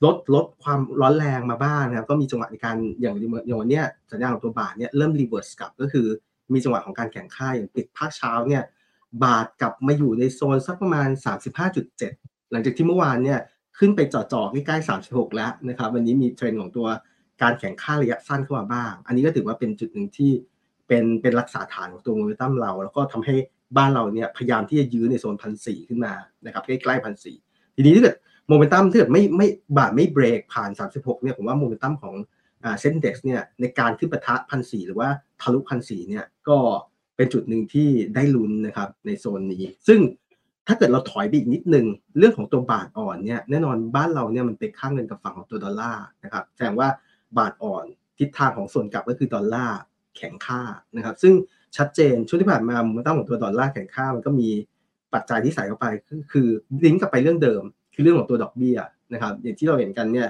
[0.05, 3.81] ลดลดความร้อนแรงมาบ้างนะครับ ก็มีจังหวะในการอย่างอย่างวันนี้
[4.13, 6.07] สัญญาณของตัวบาทเนี่ยเริ่ม reverse กลับก็คือ
[6.53, 8.63] มีจังหวะของการแข็งค่าอย่างปิดภาคเช้าเนี่ย
[9.25, 11.09] บาทกลับมาอยู่ในโซนสักประมาณ
[11.75, 13.39] 35.7 หลังจากที่เมื่อวานเนี่ย
[13.79, 16.87] ขึ้นไปจ่อๆใกล้ๆ36 แล้วนะครับ วันนี้มีเทรนด์ของตัว
[17.43, 20.31] การแข็งค่าระยะสั้นเข้ามาบ้าง อันนี้ก็ถือว่าเป็นจุดหนึ่งที่
[20.89, 23.35] เป็นเป็นรักษาฐานของตัวโมเมนตัมเรา แล้วก็ทำให้
[23.77, 26.13] บ้านเราเนี่ยพยายามที่จะยื้อในโซนพันสี่ขึ้นมา
[26.47, 27.37] นะครับใกล้ๆพันสี่
[27.77, 28.17] ทีนี้ถ้าเกิด
[28.49, 32.15] โมเมนตัมถ้าเกิดไม่ไม่บาทไม่เบรกผ่าน 36เนี่ยผมว่าโมเมนตัมของ
[32.65, 35.09] อ่า SET Index เนี่ยในการขึ้นปะทะพันสี่หรือว่า
[35.41, 36.59] ทะลุพันสี่เนี่ยก็
[37.17, 40.01] เป็นจุดหนึ่งที่ได้ลุ้นนะครับในโซนนี้ ซึ่ง
[40.67, 41.87] ถ้าเกิดเราถอยไปอีกนิดนึง
[42.19, 46.89] เรื่องของตัวบาทอ่อนเนี่ยแน่นอนบ้านเราเนี่ยมันเป็นค่าเงินกับฝั่งของตัวดอลลาร์นะครับแสดงว่า
[47.39, 47.85] บาทอ่อน
[48.19, 49.79] ทิศทางของส่วนกลับก็คือดอลลาร์
[50.17, 50.63] แข็งค่า
[50.97, 51.35] นะครับซึ่ง
[51.77, 54.49] ชัดเจนช่วงที่ผ่านมามเมนตัมของตัวดอลลาร์แข็งค่ามันก็มี
[55.15, 56.49] ปัจจัยที่ใส่เข้าไปคือคือ
[56.85, 57.63] ลิงก์กลับไปเรื่องเดิม
[57.95, 58.79] คือเรื่องของตัวดอกเบี้ย
[59.13, 60.29] นะครับอย่างที่เราเห็นกันเนี่ย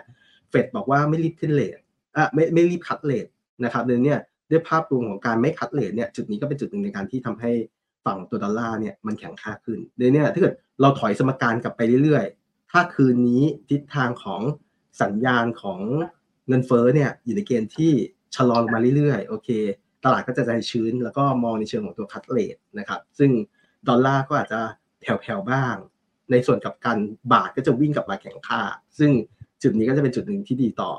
[0.50, 1.78] เฟดบอกว่าไม่รีบขึ้นเลท
[2.16, 3.26] อะไม่ไม่รีบคัดเลท
[3.64, 7.52] นะครับเดือนเนี่ยด้วยภาพรวมของการไม่คัดเลทเนี่ยจุดนี้ก็เป็นจุดหนึ่งในการที่ทำให้
[8.06, 14.42] ฝั่งตัวดอลลาร์เนี่ยมันแข็งค่าขึ้นเดือนเนี่ยถ้าเกิดเราถอยสมการกลับไปเรื่อยๆ ถ้าคืนนี้ทิศทางของ
[15.02, 15.80] สัญญาณของ
[16.48, 17.92] เงินเฟ้อเนี่ยอยู่ในเกณฑ์ที่
[18.36, 19.48] ชะลอลงมาเรื่อยๆ โอเค
[20.04, 23.30] ตลาดก็จะใจชื้น แล้วก็มองในเชิงของตัวคัดเลทนะครับ ซึ่ง
[23.88, 24.60] ดอลลาร์ก็อาจจะ
[25.00, 25.74] แผ่วๆบ้าง
[26.30, 26.98] ในส่วนกับการ
[27.32, 28.60] บาทก็จะวิ่งกลับมาแข็งค่า
[28.98, 29.10] ซึ่ง
[29.62, 30.92] จุดนี้ก็จะเป็นจุดหนึ่งที่ดีต่อ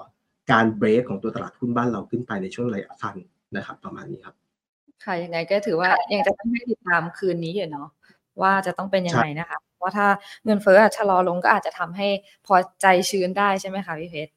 [0.51, 3.15] การเบรกของตัวตลาดหุ้นบ้านเราขึ้นไปในช่วงระยะสั้น
[3.55, 4.35] นะครับ ประมาณนี้ครับ
[5.07, 7.87] ค่ะยังไงก็ถือว่ายังจะต้องให้ติดตามคืนนี้อยู่เนาะ
[8.41, 10.07] ว่าจะต้องเป็นยังไงนะคะเพราะถ้า
[10.45, 12.07] เงินเฟ้อชะลอลงก็อาจจะทำให้
[12.45, 14.31] พอใจชื้นได้ใช่ไหมคะพี่เพชร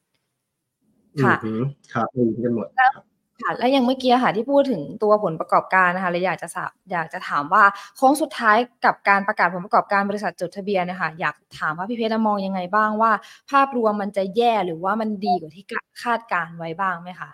[1.23, 1.37] ค่ะ
[1.93, 2.93] ครับมีกันหมดครับ
[3.43, 6.49] ค่ะและอย่างเมื่อกี้ค่ะที่พูดถึงตัวผลประกอบการนะคะเลยอยากจะ
[6.93, 7.65] อยากจะถามว่า
[7.97, 13.13] โค้งสุดท้ายกับการประกาศผลประกอบการบริษัทจดทะเบียนนะคะอยากถามว่าพี่เพชรมองยังไงบ้างว่า
[13.51, 15.65] ภาพรวมมันจะแย่หรือว่ามันดีกว่าที่
[16.03, 17.31] คาดการไว้บ้างไหมคะ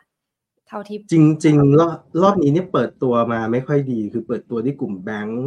[0.69, 5.47] เท่าที่จริงๆรอบรอบนี้เนี่ยเปิดตัวมาไม่ค่อยดี คือเปิดตัวที่กลุ่มแบงก์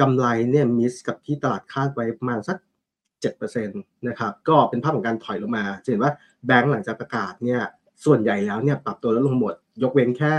[0.00, 2.56] กำไรเนี่ยมิสกับที่ตลาดคาดไว้ประมาณสัก
[3.32, 6.12] 7%นะครับก็เป็นภาพของการถอยลงมาเห็นว่า
[6.46, 7.60] แบงก์หลังจากประกาศเนี่ย
[8.04, 10.32] ส่วนใหญ่แล้วเนี่ยปรับตัวลดลงหมด ยกเว้นแค่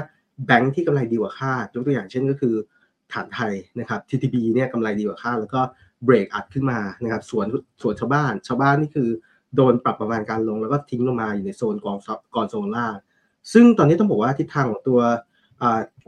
[0.45, 2.55] แบงก์ที่กำไรดีกว่าคาดยกตัวอย่างเช่นก็คือ
[3.13, 5.61] ฐานไทยนะครับ TTB เนี่ยกำไรดีกว่าคาดแล้วก็
[6.05, 7.45] เบรกอัดขึ้นมานะครับส่วน
[7.81, 9.09] ส่วนชาวบ้าน ชาวบ้านนี่คือ
[9.55, 11.97] โดนปรับประมาณการลงแล้วก็ทิ้งลงมาอยู่ในโซนกอง
[12.35, 12.93] กองโซนล่าง
[13.53, 14.99] ซึ่งตอนนี้ต้องบอกว่าทิศทางของตัว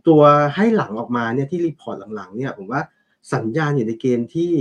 [0.08, 0.22] ตัว
[0.56, 2.82] ให้หลังออกมาเนี่ยที่ report หลังๆเนี่ยผมว่า
[3.34, 4.52] สัญญาณอยู่ในเกณฑ์ที่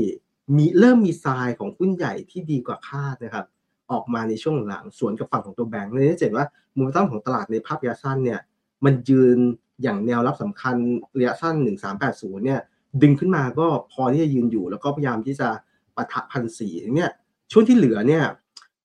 [0.57, 3.47] มีเริ่มมีทรายของหุ้นใหญ่ที่ดีกว่าคาดนะครับ
[3.93, 8.41] ออกมาในช่วงหลังสวนกับฝั่งของตัวแบงค์เลยจะเห็นว่ามูลค่าของตลาดในภาพระยะสั้นเนี่ย
[8.85, 9.39] มันยืน
[9.83, 10.77] อย่างแนวรับสำคัญ
[11.19, 11.55] ระยะสั้น
[12.01, 12.61] 1380 เนี่ย
[13.03, 15.49] ดึงขึ้นมาก็พอที่จะยืนอยู่ แล้วก็พยายามที่จะ
[15.97, 17.11] ปะทะพันสี่เนี่ย
[17.53, 18.25] ช่วงที่เหลือเนี่ย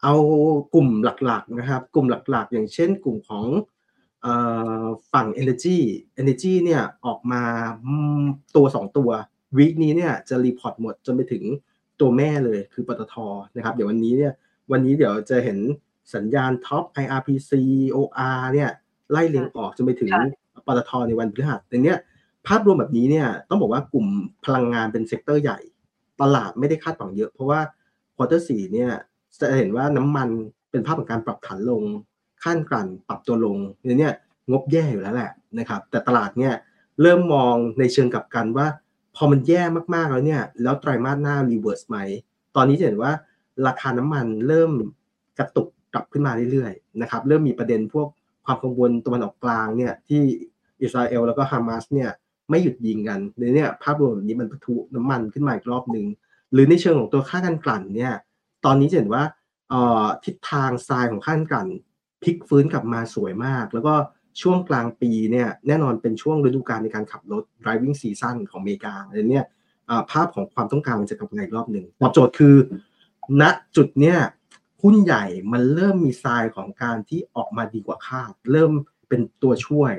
[0.03, 0.15] เอา
[0.73, 3.45] กลุ่มหลักๆนะครับ กลุ่มหลักๆ อย่างเช่น กลุ่มของ
[5.13, 5.77] ฝั่ง Energy
[6.21, 7.43] Energy เนี่ยออกมา
[8.55, 9.09] ตัว 2 ตัว
[9.57, 11.43] week นี้เนี่ยจะ report หมดจนไปถึง
[11.99, 13.15] ตัวแม่เลยคือปตท
[13.55, 14.33] นะครับเดี๋ยววันนี้เนี่ย
[14.71, 15.57] วันนี้เดี๋ยวจะเห็น
[16.15, 17.51] สัญญาณ TOP IRPC
[17.95, 18.69] OR เนี่ย
[19.11, 20.11] ไล่เรียงออกจนไปถึง
[20.65, 21.97] ปตทในวันพฤหัสแต่เนี้ย
[22.47, 24.07] ภาพรวมแบบนี้เนี่ยต้องบอกว่ากลุ่ม
[24.45, 25.59] พลังงานเป็น sector ใหญ่
[26.21, 27.59] ตลาดไม่ได้คาดหวังเยอะ เพราะว่า
[28.15, 28.91] quarter สี่เนี่ย
[29.41, 30.29] จะเห็นว่าน้ำมัน
[30.71, 31.83] เป็นภาพของการปรับฐานลง
[32.43, 33.57] ค่าการกลั่นปรับตัวลง
[33.99, 34.13] เนี่ย
[34.51, 36.53] งบแย่อยู่แล้วแหละนะครับแต่ตลาดเนี่ย
[37.01, 38.67] เริ่มมองในเชิงกลับกันว่า
[39.15, 39.63] พอมันแย่
[39.95, 41.97] มากๆแล้วเนี่ยแล้วไตรมาสหน้า reverse ไหม
[42.55, 43.11] ตอนนี้จะเห็นว่า
[43.67, 44.71] ราคาน้ำมันเริ่ม
[45.39, 48.07] กระตุกกลับขึ้นมาเรื่อยๆนะครับเริ่มมีประเด็นพวก
[48.45, 50.21] ความกังวลตะวันออกกลางเนี่ยที่
[50.81, 52.09] อิสราเอลแล้วก็ฮามาสเนี่ย
[52.49, 56.05] ไม่หยุดยิงกันในเนี่ยภาพรวมแบบนี้มันปะทุน้ำมันขึ้นมาอีกรอบหนึ่ง
[56.53, 58.13] หรือในเชิงของตัวค่าการกลั่นเนี่ย
[58.65, 59.23] ตอนนี้จะเห็นว่า
[60.25, 61.67] ทิศทางทรายของค่าการกลั่น
[62.23, 63.93] พลิกฟื้นกลับมาสวยมาก แล้วก็
[64.41, 69.45] ช่วงกลางปีเนี่ยแน่นอนเป็นช่วงฤดูกาลในการขับรถ driving season ของอเมริกาอะไรเนี่ย
[70.11, 72.55] ภาพของความต้องการมันจะกลับมาอีกรอบหนึ่งตอบโจทย์คือ
[73.41, 73.43] ณ
[73.75, 74.17] จุดเนี้ย
[74.81, 78.71] หุ้นใหญ่มันเริ่มมีทรายของการที่ออกมาดีกว่าคาด เริ่ม
[79.09, 79.93] เป็นตัวช่วย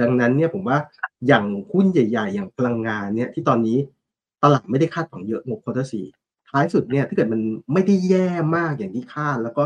[0.00, 0.78] ดังนั้นเนี่ยผมว่า
[1.26, 3.78] อย่างหุ้นใหญ่ ๆ อย่างพลังงานเนี่ยที่ตอนนี้
[4.42, 6.06] ตลาดไม่ได้คาดหวังเยอะงบ quarter สี่
[6.48, 7.40] ท้ายสุดเนี่ยถ้าเกิดมัน
[7.72, 9.64] ไม่ได้แย่มากอย่างที่คาด แล้วก็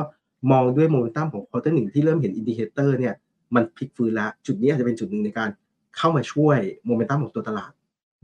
[0.50, 3.14] มองด้วยโมเมนตัมของ quarter หนึ่งที่เริ่มเห็น indicator เนี่ย
[3.54, 5.50] มันพลิกฟื้นแล้วจุดนี้อาจจะเป็นจุดหนึ่งในการ
[5.96, 7.72] เข้ามาช่วยโมเมนตัมของตัวตลาด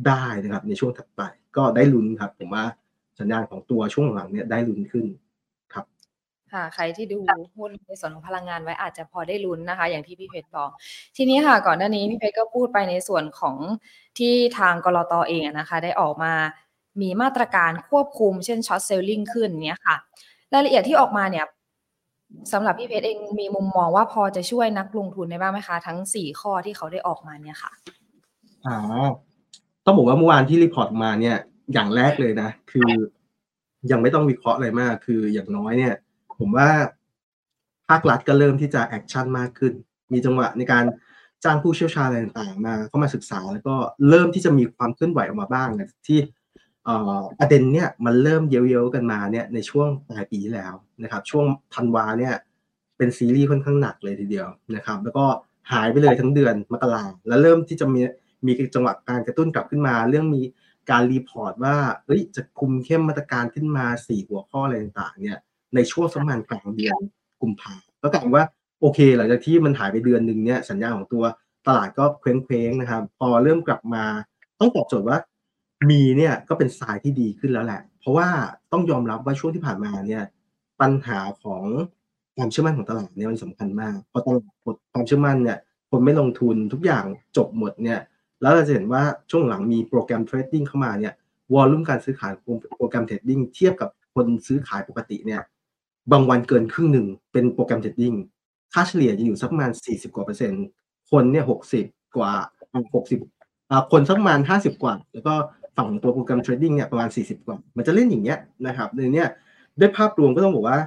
[0.07, 1.22] ได้นะครับ ในช่วงถัดไป
[1.57, 2.64] ก็ได้ลุ้นครับ ผมว่า
[3.18, 5.07] สัญญาณของตัวช่วงหลังเนี่ยได้ลุ้นขึ้น
[5.74, 5.85] ครับ
[6.52, 7.18] ค่ะ ใครที่ดู
[7.57, 10.70] หุ้นในส่วนของพลังงานไว้อาจจะพอได้ลุ้นนะคะ อย่างที่พี่เพชรบอก
[11.16, 13.57] ทีนี้ค่ะ ก่อนหน้านี้พี่เพชรก็พูดไปในส่วนของ
[14.18, 16.33] ที่ทางก.ล.ต.เองนะคะ ได้ออกมา
[17.00, 19.96] มีมาตรการควบคุมเช่น short selling ขึ้นเนี้ยค่ะ
[20.52, 21.44] รายละเอียดที่ออกมาเนี่ย
[22.52, 27.72] สำหรับพี่เพชรเองมีมุมมองว่าพอจะช่วยนักลงทุนได้บ้างไหมคะ ทั้งสี่ข้อที่เขาได้ออกมาเนี่ยค่ะ
[28.66, 28.78] อ่า
[29.84, 31.36] ต้องบอกว่าเมื่อวานที่ report มาเนี่ย
[31.72, 32.90] อย่างแรกเลยนะ คือ
[33.90, 35.94] ยังไม่ต้องวิเคราะห์อะไรมาก คืออย่างน้อยเนี่ย
[36.38, 36.70] ผมว่า
[37.88, 39.72] ภาครัฐก็เริ่มที่จะ action มากขึ้น
[40.12, 40.84] มีจังหวะในการ
[41.44, 43.74] จ้างผู้เชี่ยวชาญอะไรต่างๆมาเข้ามาศึกษา แล้วก็
[44.08, 46.18] เริ่มที่จะมีความเคลื่อนไหวออกมาบ้างนะที่
[47.40, 52.35] ประเด็นเนี่ยมันเริ่มเย้วๆกันมาเนี่ยในช่วงปลายปีแล้วนะครับ ช่วงธันวาเนี่ย
[52.96, 55.25] เป็นซีรีส์ค่อนข้างหนักเลยทีเดียวนะครับ แล้วก็
[55.72, 58.01] หายไปเลยทั้งเดือนมกราแล้วเริ่มที่จะมี
[58.46, 60.42] มีจังหวะการกระตุ้นกลับขึ้นมา เรื่องมี
[60.90, 65.38] การรีพอร์ตว่าเอ้ยจะคุมเข้มมาตรการขึ้นมาสี่หัวข้ออะไรต่างๆเนี่ย
[65.75, 66.99] ในช่วงสมัยกลางเดือน
[67.42, 68.44] กุมภาก็กลายว่า
[68.81, 71.25] โอเค หลังจากที่มันหายไปเดือนหนึ่งเนี่ยสัญญาของตัว
[71.66, 74.05] ตลาดก็เคว้งๆนะครับ พอเริ่มกลับมา
[74.61, 75.18] ต้องตอบโจทย์ว่า
[75.90, 78.28] มีเนี่ยก็เป็นสายที่ดีขึ้นแล้วแหละ เพราะว่า
[78.72, 80.24] ต้องยอมรับว่าช่วงที่ผ่านมาเนี่ย
[80.80, 81.62] ปัญหาของ
[82.36, 85.58] ความเชื่อมั่นของตลาดเนี่ยมันสำคัญมากพอตลาดหมดความเชื่อมั่นเนี่ย
[85.90, 87.04] คนไม่ลงทุนทุกอย่าง
[87.36, 88.00] จบหมดเนี่ย
[88.42, 91.14] แล้วเราจะเห็นว่าช่วงหลังมี program trading เข้ามาเนี่ย
[91.52, 92.32] volume การซื้อขาย
[92.76, 95.42] program trading เทียบกับคนซื้อขายปกติเนี่ย
[96.12, 98.14] บางวันเกินครึ่งหนึ่งเป็น program trading
[98.72, 100.64] ค่าเฉลี่ยจะอยู่สักประมาณ 40 กว่าเปอร์เซ็นต์
[101.10, 101.44] คนเนี่ย
[101.80, 102.32] 60 กว่า
[103.10, 105.34] 60คนสักประมาณ 50 กว่า แล้วก็
[105.76, 109.28] ฝั่งตัว program trading เนี่ยประมาณ 40 กว่า มันจะเล่นอย่างเงี้ยนะครับในเนี้ย
[109.80, 110.78] ด้วยภาพรวมก็ต้องบอกว่า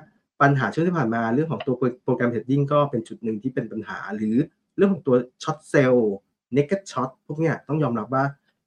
[0.41, 4.36] ปัญหาช่วงที่ผ่านมาเรื่องของตัว program trading ก็เป็นจุดหนึ่งที่เป็นปัญหา หรือ
[4.78, 8.23] เรื่องของตัว short sell naked short พวกเนี้ยต้องยอมรับว่า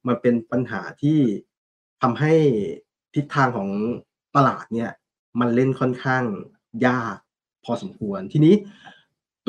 [0.07, 1.19] มันเป็นปัญหาที่
[2.01, 2.33] ทำให้
[3.15, 3.69] ทิศทางของ
[4.35, 4.91] ตลาดเนี่ย
[5.39, 6.23] มันเล่นค่อนข้าง
[6.87, 7.17] ยาก
[7.65, 8.55] พอสมควรทีนี้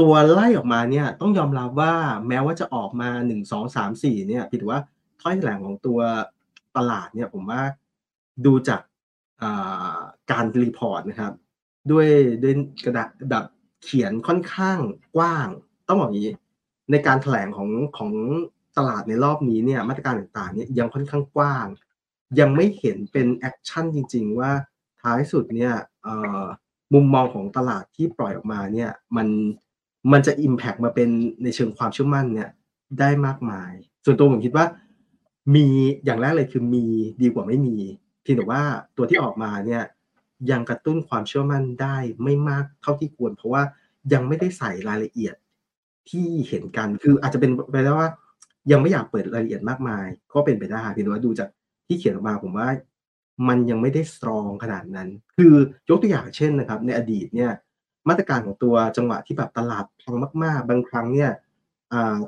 [0.01, 1.95] ตัวไล่ออกมาเนี่ยต้องยอมรับว่า
[2.29, 4.79] แม้ว่าจะออกมาหนึ่งสองสามสี่เนี่ยคิดว่า
[5.21, 5.99] ถ้อยแถลงของตัว
[6.77, 7.63] ตลาดเนี่ยผมว่า
[8.47, 8.81] ดูจาก
[10.31, 11.33] การ report นะครับ
[11.91, 12.09] ด้วย
[12.43, 13.45] ด้วยกระดาษแบบ
[13.83, 14.79] เขียนค่อนข้าง
[15.17, 15.49] กว้าง
[15.89, 16.35] ต้องบอกอย่างนี้
[16.91, 18.13] ในการแถลงของของ
[18.79, 21.67] ตลาดในรอบนี้เนี่ยมาตรการต่างๆเนี่ยยังค่อนข้างกว้าง
[22.41, 24.51] ยังไม่เห็นเป็น action จริง ๆ ว่า
[25.01, 25.75] ท้ายสุดเนี่ย
[26.95, 29.29] มุมมองของตลาดที่ปล่อยออกมาเนี่ยมัน
[30.13, 31.09] มันจะ Impact มาเป็น
[31.43, 32.51] ในเชิงความเชื่อมั่นเนี่ย
[32.99, 33.71] ได้มากมาย
[34.05, 34.67] ส่วนตัวผมคิดว่า
[35.55, 35.67] มี
[36.05, 36.85] อย่างแรกเลยคือมี
[37.23, 37.77] ดีกว่าไม่มี
[38.23, 38.63] เพียงแต่ว่า
[38.97, 39.83] ตัวที่ออกมาเนี่ย
[40.51, 43.63] ยังกระตุ้นความเชื่อมั่นได้ไม่มากเท่าที่ควร เพราะว่า
[44.13, 45.35] ยังไม่ได้ใส่รายละเอียด
[46.11, 48.09] ที่เห็นกันคืออาจจะเป็นไปได้ว่า
[48.71, 51.49] ยังไม่อยากเปิดรายละเอียดมากมาย ก็เป็นไปได้เพียงแต่ว่าดูจาก
[51.87, 52.69] ที่เขียนออกมาผมว่า
[53.49, 55.55] มันยังไม่ได้สตรองขนาดนั้น คือ
[55.89, 57.53] ยกตัวอย่างเช่นนะครับ ในอดีตเนี่ย
[58.09, 61.31] มาตรการของตัวจังหวะที่แบบตลาดพังมาก ๆ บางครั้งเนี่ย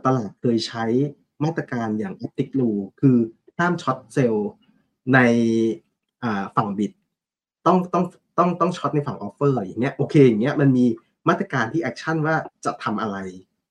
[0.06, 0.84] ตลาดเคยใช้
[1.44, 2.70] มาตรการอย่างอ p ติกลู
[3.00, 3.16] คือ
[3.58, 4.50] ห้าม short sell
[5.14, 5.18] ใน
[6.56, 6.92] ฝั่ง bid
[7.66, 8.04] ต้องต้อง
[8.38, 10.84] ต้องต้อง short ในฝั่ง offer อย่างเงี้ยโอเคอย่างเงี้ยมันมี
[11.28, 13.16] มาตรการที่ action ว่าจะทำอะไร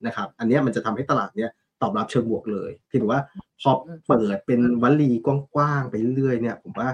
[0.06, 1.52] นะครับ อันนี้มันจะทำให้ตลาดเนี้ย
[1.82, 3.22] ตอบรับเชิงบวกเลยเพียงแต่ว่า
[3.62, 3.72] พอ
[4.08, 6.90] เปิดเป็นวลีกว้างๆไปเรื่อยๆเนี่ย ผมว่า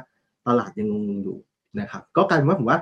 [0.47, 1.37] ตลาดยังงงอยู่
[1.79, 2.79] นะครับ ก็กลายเป็นว่าผมว่า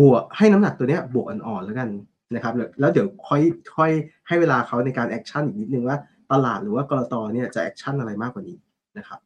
[0.00, 1.88] บวกให้น้ำหนักตัวเนี้ยบวกอ่อนๆแล้วกัน
[2.34, 3.42] นะครับ แล้วเดี๋ยวค่อย
[3.76, 3.90] ค่อย
[4.28, 5.96] ให้เวลาเขาในการ action อีกนิดนึงว่า
[6.32, 8.58] ตลาดหรือว่าก.ล.ต.เนี่ยจะ action อะไรมากกว่านี้
[8.98, 9.20] นะครับ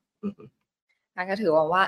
[1.16, 1.82] นั่นก็ถือว่าว่า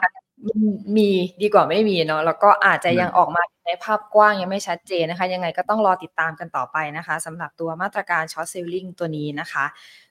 [0.96, 1.08] มี
[1.42, 9.64] ดีกว่าไม่มีเนาะแล้วก็อาจจะยังออกมาในภาพกว้างยังไม่ชัดเจนนะคะ ยังไงก็ต้องรอติดตามกันต่อไปนะคะสำหรับตัวมาตรการ short selling ตัวนี้นะคะ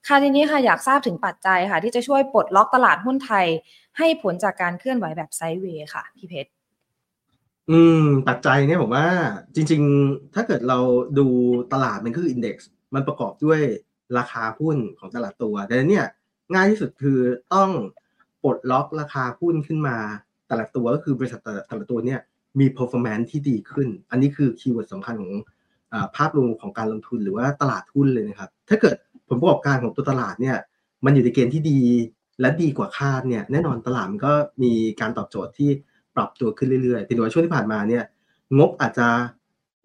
[0.08, 3.46] ค่ะทีนี้ค่ะอยากทราบถึงปัจจัยค่ะ ที่จะช่วยปลดล็อกตลาดหุ้นไทย
[3.98, 6.50] ให้พ้นจากการเคลื่อนไหวแบบ sideway ค่ะ พี่เพชร
[7.70, 9.08] อืม ปัจจัยเนี่ยผมว่า
[9.56, 10.80] จริง ๆ ถ้าเกิดเรา
[11.20, 11.28] ดู
[11.74, 13.60] ตลาดมันคือ index มันประกอบด้วย
[14.18, 16.06] ราคาหุ้นของแต่ละตัวแต่เนี่ย
[16.54, 17.20] ง่ายที่สุดคือ
[17.54, 17.70] ต้อง
[18.44, 19.98] ปลดล็อกราคาหุ้นขึ้นมา
[20.48, 22.20] แต่ละตัวก็คือบริษัทแต่ละตัวเนี่ย
[22.60, 25.34] มี performance ที่ดีขึ้น อันนี้คือ keyword สำคัญของ
[26.16, 28.96] ภาพรวมของการลงทุนหรือว่าตลาดหุ้นเลยนะครับ ถ้าเกิด
[29.28, 30.58] ผลประกอบการของตัวตลาดเนี่ย
[31.06, 31.80] มันอยู่ในเกณฑ์ที่ดี
[32.42, 35.70] และดีกว่าคาดเนี่ยแน่นอนตลาดมันก็มีการตอบโจทย์ที่
[36.16, 38.04] ปรับตัวขึ้นเรื่อยๆแต่ว่าช่วงที่ผ่านมาเนี่ย
[38.58, 39.08] งบอาจจะ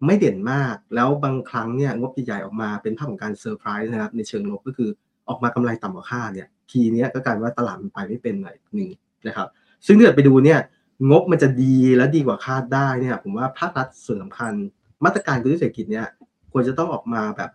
[0.05, 4.89] ไม่เด่นมาก แล้วบางครั้งเนี่ยงบใหญ่ๆออกมาเป็นภาพของการเซอร์ไพรส์นะครับในเชิงลบก็คือ
[5.29, 8.89] ออกมากำไรต่ำกว่าคาดเนี่ยทีเนี้ยก็กลายว่าตลาดมันไปไม่เป็นหน่อยหนึ่ง
[9.27, 9.47] นะครับ
[9.85, 10.59] ซึ่งถ้าเกิดไปดูเนี่ย
[11.09, 14.53] งบมันจะดีและดีกว่าคาดได้เนี่ยผมว่าภาครัฐส่วนสำคัญ
[15.05, 16.07] มาตรการกระตุ้นเศรษฐกิจเนี่ย
[16.51, 17.51] ควรจะต้องออกมาแบบ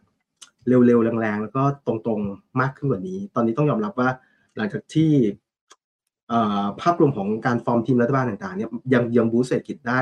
[0.69, 4.09] เร็วๆแรงๆ แล้วก็ตรงๆมากขึ้นกว่านี้ ตอนนี้ต้องยอมรับว่า
[4.57, 5.13] หลังจากที่
[6.81, 9.99] ภาพรวมของการฟอร์มทีมรัฐบาลต่างๆเนี่ยยังยัง boost เศรษฐกิจได้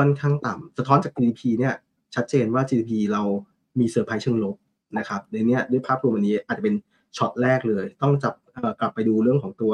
[0.00, 1.74] ค่อนข้างต่ำสะท้อนจาก GDP เนี่ย
[2.14, 3.22] ชัดเจนว่า GDP เรา
[3.78, 4.56] มีเซอร์ไพรส์เชิงลบ
[4.98, 6.74] นะครับในนี้ด้วยภาพรวมวันนี้อาจจะเป็น
[7.16, 8.34] ช็อตแรกเลย ต้องจับ
[8.80, 9.72] กลับไปดูเรื่องของตัว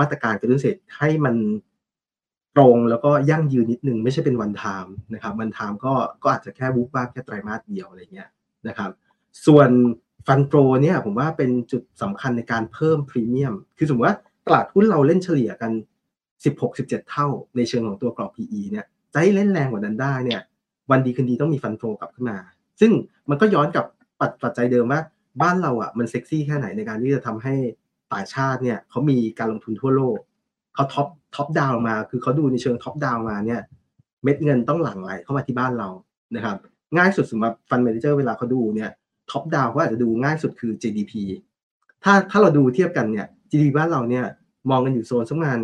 [0.00, 1.36] มาตรการกระตุ้นเศรษฐกิจให้มัน
[2.56, 8.28] ตรงแล้วก็ยั่งยืนนิดนึงไม่ใช่เป็น one time นะครับ one time ก็ก็อาจจะแค่วูบวาบแค่ไตรมาสเดียวอะไรเงี้ย
[8.68, 8.90] นะครับ
[9.46, 9.70] ส่วน
[10.26, 15.72] fund flow เนี่ยผมว่าเป็นจุดสำคัญในการเพิ่มพรีเมียม คือสมมติว่าตลาดหุ้นเราเล่นเฉลี่ยกัน
[16.44, 20.40] 16-17 เท่าในเชิงของตัวกรอบ PE เนี่ย จะให้เล่นแรงกว่านั้นได้เนี่ย
[20.90, 22.36] วันดีคืนดีต้องมี fund flow กลับขึ้นมา
[22.80, 22.92] ซึ่ง
[23.30, 23.84] มันก็ย้อนกับ
[24.42, 25.00] ปัจจัยเดิมว่า
[25.42, 27.54] บ้านเราอะมันเซ็กซี่แค่ไหนในการที่จะทำให้
[28.12, 30.18] ต่างชาติเนี่ยเขามีการลงทุนทั่วโลก
[30.74, 33.60] เขา top top down มา คือเขาดูในเชิง top down มาเนี่ย
[34.24, 35.88] เม็ดเงินต้องหลั่งไหลเข้ามาที่บ้านเรา
[36.34, 36.56] นะครับ
[36.96, 38.90] ง่ายสุดสำหรับ fund manager เวลาเขาดูเนี่ย
[39.30, 41.12] top down เขาอาจจะดูง่ายสุดคือ GDP
[42.04, 44.24] ถ้าถ้าเราดูเทียบกันเนี่ย GDP บ้านเราเนี่ย
[44.70, 45.58] มองกันอยู่โซนสักประมาณ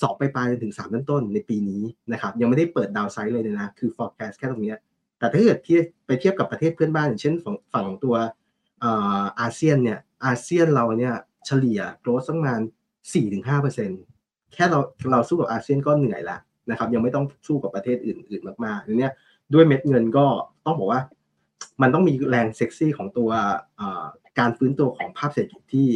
[0.00, 4.74] สองปลายปลายจนถึงสามต้นต้นในปีนี้นะครับยังไม่ได้เปิด downside เลยนะคือ forecast แค่ตรงนี้
[5.18, 8.16] แต่ถ้าเกิดที่ไปเทียบกับประเทศเพื่อนบ้านอย่างเช่นฝั่งฝั่งตัว
[9.40, 11.14] อาเซียนเนี่ยอาเซียนเราเนี่ย
[11.46, 12.60] เฉลี่ยโกรธสักประมาณ
[13.36, 14.78] 4-5%แค่เรา
[15.12, 16.38] เราสู้กับอาเซียนก็เหนื่อยละ
[16.70, 19.10] นะครับยังไม่ต้องสู้กับประเทศอื่น ๆ มากๆทีนี้
[19.54, 20.26] ด้วยเม็ดเงินก็
[20.66, 21.00] ต้องบอกว่า
[21.82, 23.30] มันต้องมีแรงเซ็กซี่ของตัว
[24.38, 25.88] การฟื้นตัวของภาพเศรษฐกิจที่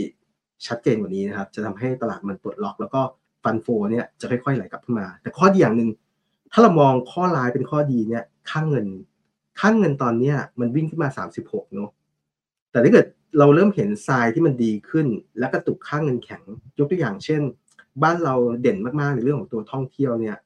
[0.67, 3.01] ชัดเจนกว่านี้นะครับ จะทำให้ตลาดมันปลดล็อกแล้วก็
[3.45, 5.91] ฟันโฟเนี่ยจะค่อยๆไหลกลับขึ้นมา แต่ข้อดีอย่างหนึ่ง
[6.53, 8.87] ถ้าเรามองข้อร้ายเป็นข้อดีเนี่ยค่างเงิน
[9.61, 11.09] ค่างเงินตอนเนี้ยมันวิ่งขึ้นมา
[11.43, 11.91] 36เนาะ
[12.71, 13.07] แต่ถ้าเกิด
[13.39, 15.07] เราเริ่มเห็นทรายที่มันดีขึ้น
[15.39, 16.43] และกระตุกค่าเงินแข็ง
[16.79, 17.43] ยกตัวอย่างเช่น
[18.03, 20.37] บ้านเราเด่นมากๆในเรื่องของตัวท่องเที่ยวเนี่ย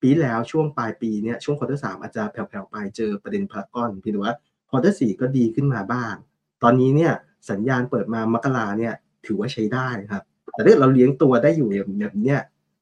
[0.00, 4.34] ปีแล้วช่วงปลายปีเนี่ยช่วง quarter สามอาจจะแผ่วๆไปเจอประเด็นพารากอนพี่ดูว่า
[4.70, 6.14] quarter สี่ก็ดีขึ้นมาบ้าง
[6.62, 7.12] ตอนนี้เนี่ย
[7.50, 8.94] สัญญาณเปิดมามกราเนี่ย
[9.26, 10.22] ถือว่าใช้ได้ครับ
[10.54, 11.68] แต่ถ้าเราเลี้ยงตัวได้อยู่
[12.00, 12.36] แบบนี้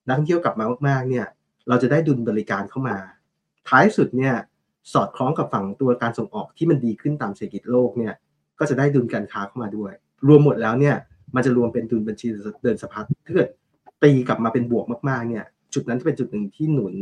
[0.07, 1.27] นักท่องเที่ยวกลับมามากๆ เนี่ย
[1.69, 2.97] เราจะได้ดุลบริการเข้ามา
[3.69, 4.35] ท้ายสุดเนี่ย
[4.93, 8.15] สอดคล้องกับฝั่งตัวการส่งออกที่มันดีขึ้นตามเศรษฐกิจโลกเนี่ย
[8.59, 9.93] ก็จะได้ดุลการค้าเข้ามาด้วย
[10.27, 10.97] รวมหมดแล้วเนี่ย
[11.35, 12.27] มันจะรวมเป็นดุลบัญชี
[12.63, 13.49] เดินสะพัดถ้าเกิด
[14.03, 16.95] ตีกลับมาเป็นบวกมากๆ เนี่ย จุดนั้นจะเป็นจุดหนึ่งที่หนุน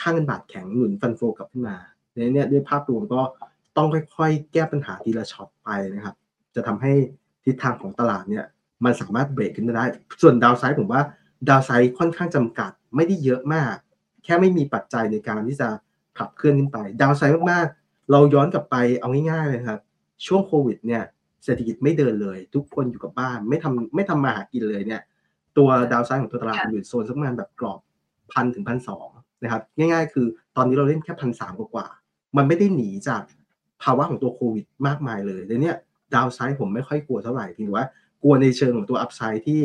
[0.00, 1.76] ค่าเงินบาทแข็งหนุนฟันโฟกลับขึ้นมา
[2.12, 3.20] ในนี้ด้วยภาพรวมก็
[3.76, 6.14] ต้องค่อยๆ แก้ปัญหาทีละช็อตไปนะครับ
[6.54, 6.92] จะทำให้
[7.44, 8.44] ทิศทางของตลาดเนี่ย
[8.84, 9.86] มันสามารถเบรกขึ้นได้
[10.22, 11.02] ส่วนดาวไซด์ผมว่า
[11.48, 13.74] ดาวไซด์ค่อนข้างจำกัด ไม่ได้เยอะมาก
[14.24, 15.68] แค่ไม่มีปัจจัยในการที่จะ
[16.18, 19.80] ขับเคลื่อนขึ้นไป ดาวไซด์มากๆ เราย้อนกลับไปเอาง่ายๆเลยครับ
[20.26, 21.02] ช่วงโควิดเนี่ย
[21.44, 25.02] เศรษฐกิจไม่เดินเลย ทุกคนอยู่กับบ้านไม่ทำไม่ทำมาหากินเลยเนี่ย
[25.56, 27.80] ตัวดาวไซด์ของตัวตลาดอยู่โซนสักประมาณแบบกรอบ
[28.32, 29.08] พันถึงพันสอง
[29.42, 31.86] นะครับง่ายๆ คือตอนนี้เราเล่นแค่พันสามกว่า
[32.36, 33.22] มันไม่ได้หนีจาก
[33.82, 35.76] ภาวะของตัวโควิดมากมายเลยแต่เนี้ย
[36.14, 37.86] ดาวไซด์ผมไม่ค่อยกลัวเท่าไหร่ทีว่า
[38.22, 39.60] กลัวในเชิงของตัวอัพไซด์ที่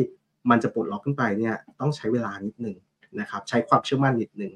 [0.50, 2.76] มันจะปลดล็อกขึ้นไปเนี่ยต้องใช้เวลานิดนึง
[3.20, 4.52] นะครับ ใช้ความเชื่อมั่นนิดนึง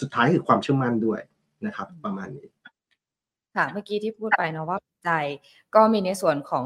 [0.00, 1.20] สุดท้ายคือความเชื่อมั่นด้วย
[1.66, 2.46] นะครับ ประมาณนี้
[3.56, 5.10] ค่ะ เมื่อกี้ที่พูดไปเนาะว่าใจ
[5.74, 6.64] ก็มีในส่วนของ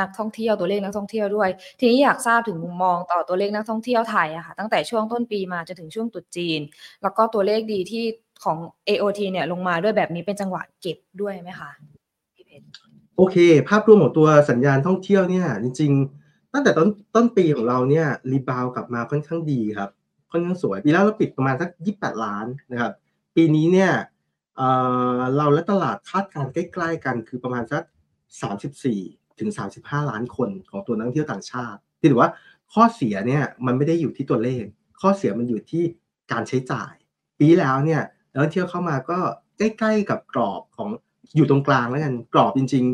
[0.00, 6.60] นักท่องเที่ยวตัวเลขนักท่องเที่ยวด้วย ทีนี้อยากทราบถึงมุมมองต่อตัวเลขนักท่องเที่ยวไทยอะค่ะตั้งแต่ช่วงต้นปีมาจนถึงช่วงตรุษจีน
[7.02, 8.04] แล้วก็ตัวเลขดีที่
[8.44, 8.58] ของ
[8.88, 11.70] AOT เนี่ยลงมาด้วยแบบนี้เป็นจังหวะเก็บด้วยไหมคะ
[12.34, 12.66] พี่เพชร
[13.16, 13.36] โอเค
[13.68, 19.90] ภาพรวมของตัวสัญญาณท่องเที่ยวเนี่ยจริง ๆ ตั้งแต่ต้นต้นปีของเราเนี่ยรีบาวกลับมาค่อนข้างดีครับ
[20.30, 22.92] ค่อนข้างสวยปีแล้วเราปิดประมาณสัก28 ล้านนะครับ
[23.36, 23.92] ปีนี้เนี่ย
[25.36, 27.82] เราและตลาดคาดการใกล้ ๆ กันคือประมาณสัก
[28.60, 32.30] 34ถึง35 ล้านคนของตัวนักท่องเที่ยวต่างชาติที่ถือว่า
[32.72, 34.64] ข้อเสียเนี่ยมันไม่ได้อยู่ที่ตัวเลข
[35.00, 35.84] ข้อเสียมันอยู่ที่
[36.32, 36.92] การใช้จ่าย
[37.40, 39.18] ปีแล้วเนี่ยนักท่องเที่ยวเข้ามาก็
[39.58, 40.90] ใกล้ ๆ กับกรอบของ
[41.36, 42.84] อยู่ตรงกลางแล้วกันกรอบจริง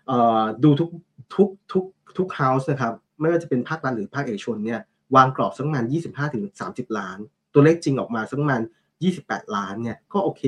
[0.00, 0.90] ๆดูทุก
[1.34, 1.84] ทุกทุก
[2.16, 4.80] ทุกเฮาส์นะครับไม่ว่าจะเป็นภาครัฐหรือภาคเอกชนเนี่ย
[5.16, 7.18] วางกรอบสักประมาณ 25ถึง30 ล้าน
[7.54, 8.62] ตัวเลขจริงออกมาสักประมาณ
[9.08, 10.42] 28 ล้านเนี่ยก็โอเค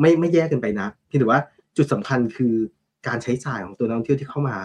[0.00, 1.40] ไม่ไม่แยกกันไปนะที่ถือว่า
[1.76, 2.54] จุดสำคัญคือ
[3.06, 4.56] การใช้จ่ายของตัวนักท่องเที่ยวที่เข้ามา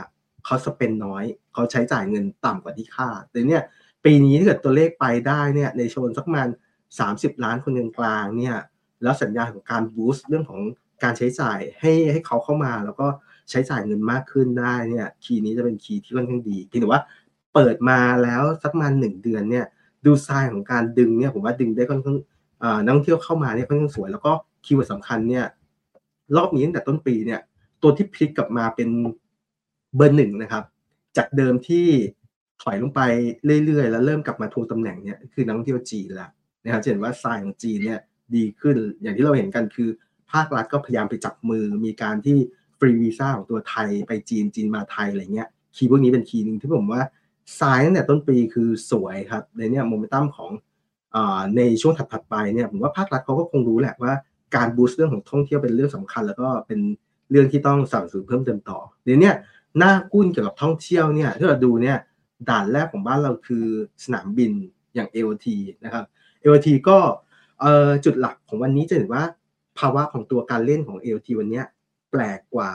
[0.46, 3.64] เขาสเปนน้อยเขาใช้จ่ายเงินต่ำกว่าที่คาดแต่เนี่ย
[4.06, 6.48] ปีนี้ถ้าเกิดตัวเลขไปได้เนี่ยในโซนสักประมาณ
[6.96, 8.58] 30 ล้านคนกลางเนี่ย
[9.04, 10.62] แล้วสัญญาณของการ boost เรื่องของ
[11.04, 13.08] การใช้จ่ายให้ให้เขาเข้ามาแล้วก็
[13.50, 17.02] ใช้จ่ายเงินมากขึ้นได้เนี่ย key นี้จะเป็น key ที่ค่อนข้างดีที่ถือว่า
[17.54, 19.66] เปิดมาแล้วสักมาหนึ่งเดือนเนี่ย
[20.06, 22.18] ดู sign ของการดึงเนี่ยผมว่าดึงได้ค่อนข้าง
[22.84, 24.32] นักท่องเที่ยวเข้ามาเนี่ยค่อนข้างสวย แล้วก็
[24.66, 25.46] keyword สำคัญเนี่ย
[26.38, 27.40] รอบนี้ตั้งแต่ต้นปีเนี่ย
[27.82, 28.90] ตัวที่พลิกกลับมาเป็น
[29.96, 30.64] เบอร์หนึ่งนะครับ
[31.18, 31.88] จากเดิมที่
[32.62, 33.02] ถอยลงไป
[33.66, 36.30] เรื่อยๆ แล้วเริ่มกลับมาทวงตำแหน่งเนี่ยคือนักท่องเที่ยวจีนแล้ว
[36.64, 38.00] นะครับเห็นว่าทรายของจีนเนี่ย
[38.36, 39.90] ดีขึ้นอย่างที่เราเห็นกันคือ
[40.34, 42.38] ภาครัฐก็พยายามไปจับมือมีการที่
[42.80, 47.02] ฟรีวีซ่าของตัวไทยไปจีนจีนมาไทยอะไรเงี้ยคีย์พวกนี้เป็นคีย์หนึ่งที่ผมว่า
[47.60, 50.52] ทรายตั้งแต่ต้นปีคือสวยครับในเนี่ยโมเมนตัมของ
[51.16, 51.18] อ
[51.58, 54.14] ในช่วงถัดๆไปเนี่ยผมว่าภาครัฐเขาก็คงรู้แหละว่า
[54.56, 56.80] การบูสต์เรื่องของท่องเที่ยวเป็นเรื่องสำคัญ แล้วก็เป็น
[57.32, 59.32] เรื่องที่ต้องสั่งสูนเพิ่มเติมต่อเดี๋ยวนี้
[59.78, 61.98] หน้ากุ้นเกี่ยวกับท่องเที่ยวเนี่ยที่เราดูเนี่ย
[62.50, 63.66] ด่านแรกของบ้านเราคือ
[64.04, 64.52] สนามบิน
[64.96, 65.48] อย่าง AOT
[65.84, 66.06] นะครับ
[66.44, 66.98] AOT ก็
[68.06, 69.24] จุดหลักของวันนี้จะเห็นว่า
[69.80, 71.62] ภาวะของตัวการเล่นของ ALT วันนี้
[72.12, 72.72] แปลกกว่า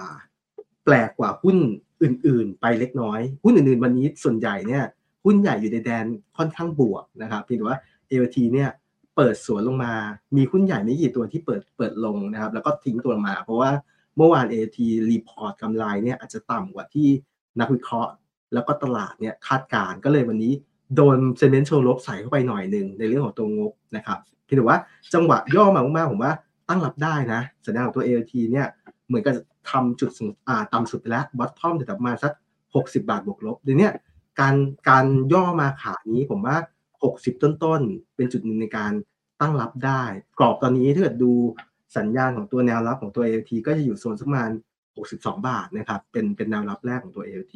[0.84, 1.56] แปลกกว่าหุ้น
[2.02, 4.84] อื่น ๆ ไปเล็กน้อย หุ้นอื่น ๆ วันนี้ส่วนใหญ่เนี่ย
[5.24, 7.78] หุ้นใหญ่อยู่ในแดนค่อนข้างบวกนะครับเพียงแต่ว่า
[8.10, 8.68] ALT เนี่ย
[9.16, 9.92] เปิดสวนลงมา
[10.36, 13.70] มีหุ้นใหญ่ไม่กี่ตัวที่เปิดเปิดลงนะครับ แล้วก็ทิ้งตัวลงมา เพราะว่า
[14.16, 14.78] เมื่อวาน ALT
[15.10, 17.08] รีพอร์ตกำไรเนี่ยอาจจะต่ำกว่าที่
[17.60, 18.12] นักวิเคราะห์
[18.52, 20.52] แล้วก็ตลาดเนี่ยคาดการณ์ก็เลยวันนี้
[20.96, 24.78] โดน sentiment เชิงลบใส่เข้าไปหน่อยหนึ่งในเรื่องของตัวงบนะครับเพียงแต่ว่า
[25.14, 26.34] จังหวะย่อมามากๆผมว่า
[26.68, 28.66] ตั้งรับได้นะ สัญญาณของตัว AOT เนี่ย
[29.06, 29.34] เหมือนกับ
[29.70, 32.32] ทำจุดสูงอ่าต่ำสุดไปแล้ว bottom แต่ประมาณสัก
[32.74, 33.90] 60 บาทบวกลบเดี๋ยวนี้
[34.40, 34.54] การ
[34.88, 36.56] การย่อมาขานี้ผมว่า
[37.00, 38.92] 60 ต้นๆ เป็นจุดหนึ่งในการ
[39.40, 40.02] ตั้งรับได้
[40.38, 41.32] กรอบตอนนี้ถ้าเกิดดู
[41.96, 44.50] สัญญาณของตัวแนวรับของตัว ALT ก็จะอยู่โซนสักประมาณ
[44.98, 47.54] 62 บาทนะครับเป็นเป็นแนวรับแรกของตัว ALT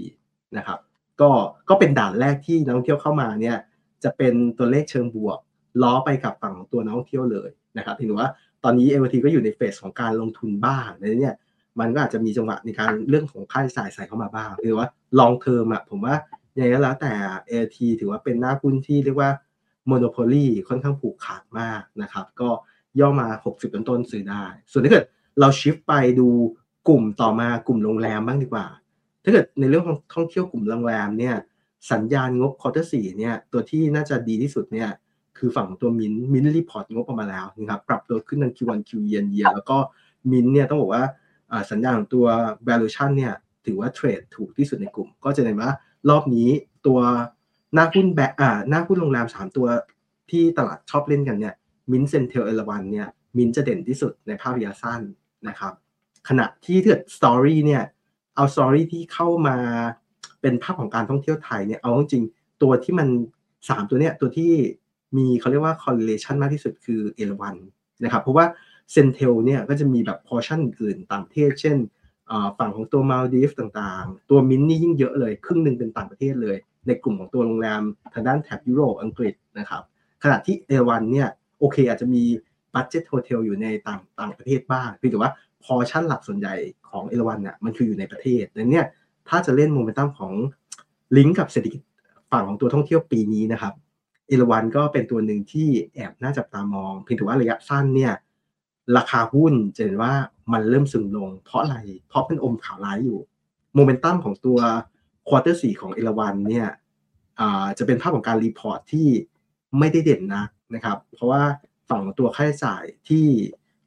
[0.57, 0.79] นะครับ
[1.21, 1.31] ก็
[1.69, 3.57] ก็เป็นด่านแรกที่นักท่องเที่ยวเข้ามาเนี่ย
[4.05, 5.39] จะเป็นตัวเลขเชิงบวก
[5.83, 8.29] ล้อไปกับฝั่งของตัวนักท่องเที่ยวเลยนะครับถือว่า
[8.65, 11.37] ตอนนี้ LT ก็อยู่ในเฟสของการลงทุนบ้างในนี้เนี่ย
[11.81, 16.15] มันก็อาจจะมีจังหวะในการเรื่องของค่าใช้จ่ายใส่เข้ามาบ้างคือว่า long term อะผมว่า
[16.55, 17.13] อย่างไรก็แล้วแต่
[17.65, 19.31] AOT ถือว่าเป็นหน้าหุ้นที่เรียกว่า
[19.91, 22.51] monopoly ค่อนข้างผูกขาดมากนะครับ ก็
[23.01, 25.05] ย่อมา 60 ต้นต้นซื้อได้ ส่วนถ้าเกิด
[25.41, 26.29] เรา shift ไปดู
[26.89, 28.67] กลุ่มต่อมากลุ่มโรงแรมบ้างดีกว่า
[29.25, 31.37] ถ้าเกิดในเรื่องของท่องเที่ยวกลุ่มโรงแรมเนี่ย
[31.93, 34.89] สัญญาณงบ quarter สี่เนี่ยตัวที่น่าจะดีที่สุดเนี่ย
[35.39, 39.77] คือฝั่งตัว MINT MINT report งบออกมาแล้วนะครับปรับตัวขึ้นใน Q1 Q เยียนเยียแล้วก็
[40.31, 41.05] มินเนี่ยต้องบอกว่า
[41.71, 42.27] สัญญาณของตัว
[42.69, 43.35] valuation เนี่ย
[43.67, 45.71] ถือว่า trade ถูกที่สุดในกลุ่ม ก็จะเห็นว่า
[46.11, 46.49] รอบนี้
[46.87, 46.99] ตัว
[47.75, 49.67] หน้าหุ้นแบอ่าหน้าหุ้นโรงแรม 3 ตัว
[50.31, 51.55] ที่ตลาดชอบเล่นกันเนี่ย
[51.91, 55.01] MINT CENTEL เอราวัณเนี่ยมินจะเด่นที่สุดในภาพระยะสั้น
[55.49, 55.73] นะครับ
[56.29, 57.83] ขณะที่ถ้าเกิด story เนี่ย
[58.35, 59.57] เอา story ที่เข้ามา
[60.41, 62.25] เป็นภาพของการท่องเที่ยวไทยเนี่ยเอาจริง
[62.63, 63.09] ตัวที่มัน
[63.49, 64.53] 3 ตัวเนี้ยตัวที่
[65.17, 67.57] มีเขาเรียกว่า correlation มากที่สุดคือเอราวัณ
[68.05, 68.47] นะครับ เพราะว่า
[68.93, 71.77] CENTEL เนี่ยก็จะมีแบบพอชั่นอื่นต่างประเทศ เช่น
[72.59, 77.83] ฝั่งของตัวมัลดีฟส์ต่างๆ ตัวมินนี่ยิ่งเยอะเลย ครึ่งหนึ่งเป็นต่างประเทศเลย ในกลุ่มของตัวโรงแรม
[78.15, 79.83] ทางด้านแถบยุโรปอังกฤษนะครับ
[80.23, 82.23] ขณะที่เอราวัณเนี่ยโอเคอาจจะมี
[82.75, 85.33] budget hotel อยู่ในต่างต่างประเทศบ้างเพียงแต่ว่า
[85.65, 86.55] พอชั่นหลักส่วนใหญ่
[86.91, 88.87] ของเอราวัณเนี่ยมันคืออยู่ในประเทศดังนั้นเนี่ย
[89.29, 90.33] ถ้าจะเล่นโมเมนตัมของ
[91.17, 91.81] ลิงก์กับเศรษฐกิจ
[92.31, 93.73] ฝั่งของตัวท่องเที่ยวปีนี้นะครับ
[94.29, 98.15] เอราวัณก็เป็นตัวหนึ่งที่แอบน่าจับตามอง เพียงแต่ว่าระยะสั้นเนี่ย
[98.97, 100.15] ราคาหุ้นจะเห็นว่า
[100.53, 101.77] มันเริ่มซึมลง เพราะอะไร
[102.09, 103.19] เพราะเป็นอมข่าวร้ายอยู่
[103.75, 104.59] โมเมนตัมของตัว
[105.29, 106.69] quarter สี่ของเอราวัณเนี่ย
[107.79, 109.09] จะเป็นภาพของการ report ที่
[109.79, 111.43] ไม่ได้เด่นนะนะครับ เพราะว่า
[111.91, 113.27] ฝั่งตัวค่าใช้จ่ายที่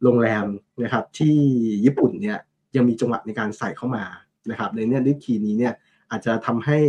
[0.03, 0.45] โรงแรม
[0.83, 1.37] นะครับที่
[1.85, 2.37] ญี่ปุ่นเนี่ย
[2.75, 4.03] ยังมีจังหวะในการใส่เข้ามา
[4.49, 5.73] นะครับในเนี้ด้วย key นี้เนี่ย
[6.11, 6.79] อาจจะทำให้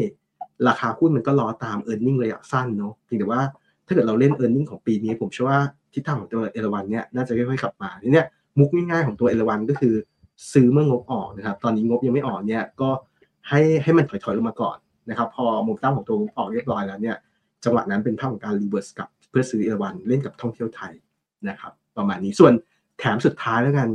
[0.68, 3.42] ราคาหุ้นมันก็รอตาม e a r n i n g ระยะสั้นเนาะเพียงแต่ว่า
[3.86, 5.60] ถ้าเกิดเราเล่น e a r n i n g ของปีนี้ผมเชื่อว่า
[5.94, 8.22] ทิศทางของตัวเอราวัณเนี่ยน่าจะค่อยๆกลับมาทีนี้
[8.58, 9.94] มุกง่ายๆของตัวเอราวัณก็คือ
[10.52, 12.90] ซื้อเมื่องบออกนะครับตอนนี้งบยังไม่ออกเนี่ยก็
[13.48, 14.76] ให้ให้มันถอยๆลงมาก่อน
[15.10, 17.16] นะครับพอมุมตั้งของตัวออกเรียบร้อยแล้วเนี่ย
[17.64, 20.92] จังหวะนั้นเป็นภาพของการ reverse กลับเพื่อซื้อเอราวัณเล่นกับท่องเที่ยวไทย
[21.48, 22.52] นะครับประมาณนี้ส่วน
[22.98, 23.88] แถมสุดท้ายแล้วกัน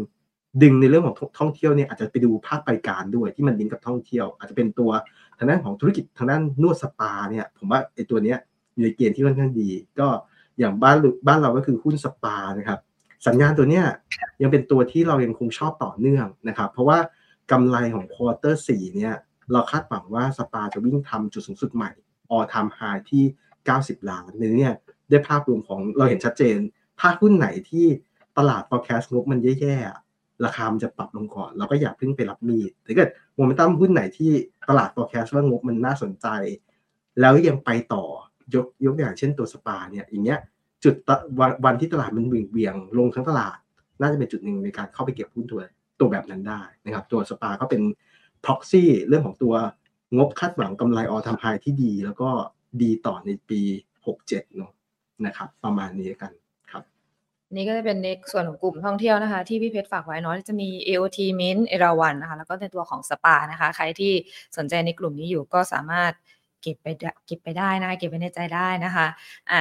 [0.64, 4.92] ดึงในเรื่องของท่องเที่ยวเนี่ยอาจจะไปดูภาคบริการด้วยที่มันลิงก์กับท่องเที่ยว อาจจะเป็นตัว
[5.38, 8.38] ทางด้านของธุรกิจทางด้านนวดสปาเนี่ยผมว่าไอ้ตัวเนี้ย
[8.74, 9.70] อยู่ในเกณฑ์ที่ค่อนข้างดี
[10.00, 10.08] ก็
[10.60, 10.98] อย่างบ้าน
[11.28, 12.80] บ้านเราก็คือหุ้นสปานะครับ
[13.28, 13.86] สัญญาณตัวเนี้ย
[14.42, 16.98] ยังเป็นตัวที่เรายังคงชอบต่อเนื่องนะครับเพราะว่า
[17.52, 19.14] กำไรของ quarter สี่เนี่ย
[19.52, 21.92] เราคาดหวังว่าสปาจะวิ่งทำจุดสูงสุดใหม่
[22.30, 23.24] all time high ที่
[23.66, 24.72] 90 ล้านในนี้
[25.10, 26.58] ได้ภาพรวมของเราเห็นชัดเจน
[27.00, 27.86] ถ้าหุ้นไหนที่
[28.38, 34.32] ตลาด forecast งบมันแย่ๆ ราคามันจะปรับลงก่อน เราก็อย่าเพิ่งไปรับมีดถ้าเกิด โมเมนตัมหุ้นไหนที่
[34.70, 36.28] ตลาด forecast ว่างบมันน่าสนใจ
[37.20, 38.04] แล้วยังไปต่อ
[38.56, 40.40] ยกยกอย่างเช่นตัวสปาเนี่ยอย่างเงี้ย
[40.84, 40.96] จุด
[41.66, 43.58] วันที่ตลาดมันเบี่ยงเบี่ยงลงทั้งตลาด
[44.02, 45.62] น่าจะเป็นจุดหนึ่งในการเข้าไปเก็บหุ้นตัว
[46.00, 47.82] ตัวแบบนั้นได้นะครับ ตัวสปาก็เป็น
[48.46, 49.54] proxy เรื่องของตัว
[50.18, 52.30] งบคาดหวังกำไรออทำไฮที่ดี แล้วก็
[52.82, 53.62] ดีต่อในปี
[54.06, 54.72] 67เนาะ
[55.26, 56.32] นะครับ ประมาณนี้กัน
[57.56, 64.14] นี่ก็จะเป็นในส่วนของกลุ่มท่องเที่ยวนะคะ ที่พี่เพชรฝากไว้เนาะจะมี AOT Mint เอราวันนะคะ แล้วก็ในตัวของสปานะคะ ใครที่
[64.58, 66.12] สนใจในกลุ่มนี้อยู่ก็สามารถ
[66.62, 66.88] เก็บไป
[67.26, 69.08] เก็บไปได้นะ เก็บไว้ในใจได้นะคะ
[69.52, 69.60] อะ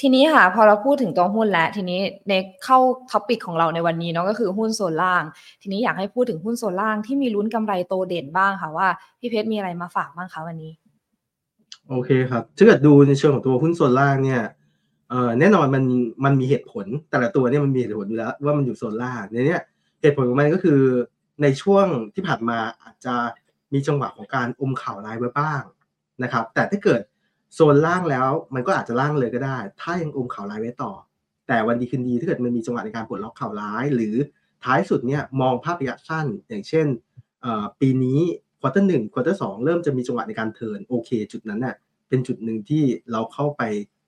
[0.00, 2.32] ทีนี้ค่ะ พอเราพูดถึงตัวหุ้นแล้ว ทีนี้ใน
[2.64, 2.78] เข้า
[3.10, 5.22] ท็อปิกของเราในวันนี้เนาะก็คือหุ้นโซนล่าง
[5.62, 8.88] ทีนี้อยากให้พูดถึงหุ้นโซนล่างที่มีลุ้นกำไรโตเด่นบ้างค่ะว่า
[9.20, 10.72] พี่เพชรมีอะไรมาฝากบ้างคะวันนี้
[11.88, 14.42] โอเคครับถ้าเกิดดูในเชิงของตัวหุ้นโซนล่างเนี่ย
[15.12, 15.84] เออแน่นอนมัน
[16.24, 19.58] มันมีเหตุผลแต่ละตัวเนี่ยมันมีเหตุผลอยู่แล้ว ว่ามันอยู่โซนล่างในนี้
[20.02, 20.80] เหตุผลของมันก็คือ
[21.42, 23.14] ในช่วงที่ผ่านมาอาจจะ
[23.72, 25.62] มีจังหวะของการอมข่าวร้ายไว้บ้าง
[26.22, 27.00] นะครับ แต่ถ้าเกิด
[27.54, 30.92] โซนล่างแล้วมันก็อาจจะล่างเลยก็ได้ ถ้ายังอมข่าวร้ายไว้ต่อ
[31.48, 34.14] แต่วันดีคืนดีถ้าเกิดมันมีจังหวะในการปลดล็อกข่าวร้าย หรือ
[34.64, 36.86] ท้ายสุดเนี่ยมองภาพระยะสั้น อย่างเช่น
[37.80, 38.20] ปีนี้
[38.60, 41.76] quarter หนึ่ง quarter สองเริ่มจะมีจังหวะในการ turn โอเค จุดนั้นเน่ย
[42.08, 43.62] เป็นจุดหนึ่งที่เราเข้าไป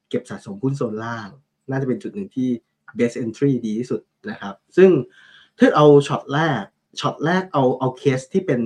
[0.09, 1.29] เก็บสะสมหุ้นโซนล่าง
[1.71, 2.49] น่าจะเป็นจุดหนึ่งที่
[2.99, 4.01] best entry ดีที่สุด
[4.31, 4.91] นะครับ ซึ่ง
[5.59, 6.65] ถ้าเอาช็อตแรก
[7.01, 8.61] ช็อตแรกเอาเอาเคสที่เป็น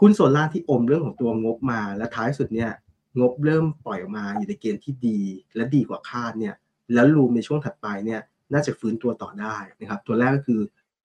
[0.00, 2.72] หุ้นโซนล่างที่อมเรื่องของตัวงบมา และท้ายสุดเนี่ย
[3.20, 5.20] งบเริ่มปล่อยออกมาอยู่ในเกณฑ์ที่ดี
[5.56, 6.54] และดีกว่าคาดเนี่ย
[6.94, 8.20] แล้ว room ในช่วงถัดไปเนี่ย
[8.52, 10.60] น่าจะฟื้นตัวต่อได้นะครับตัวแรกก็คือ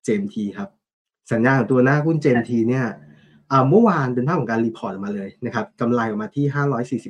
[0.06, 0.70] JMT ครับ
[1.32, 2.86] สัญญาณของตัวหน้าหุ้น JMT เนี่ย
[3.70, 6.46] เมื่อวานเป็นภาพของการ report มาเลยนะครับกำไรออกมาที่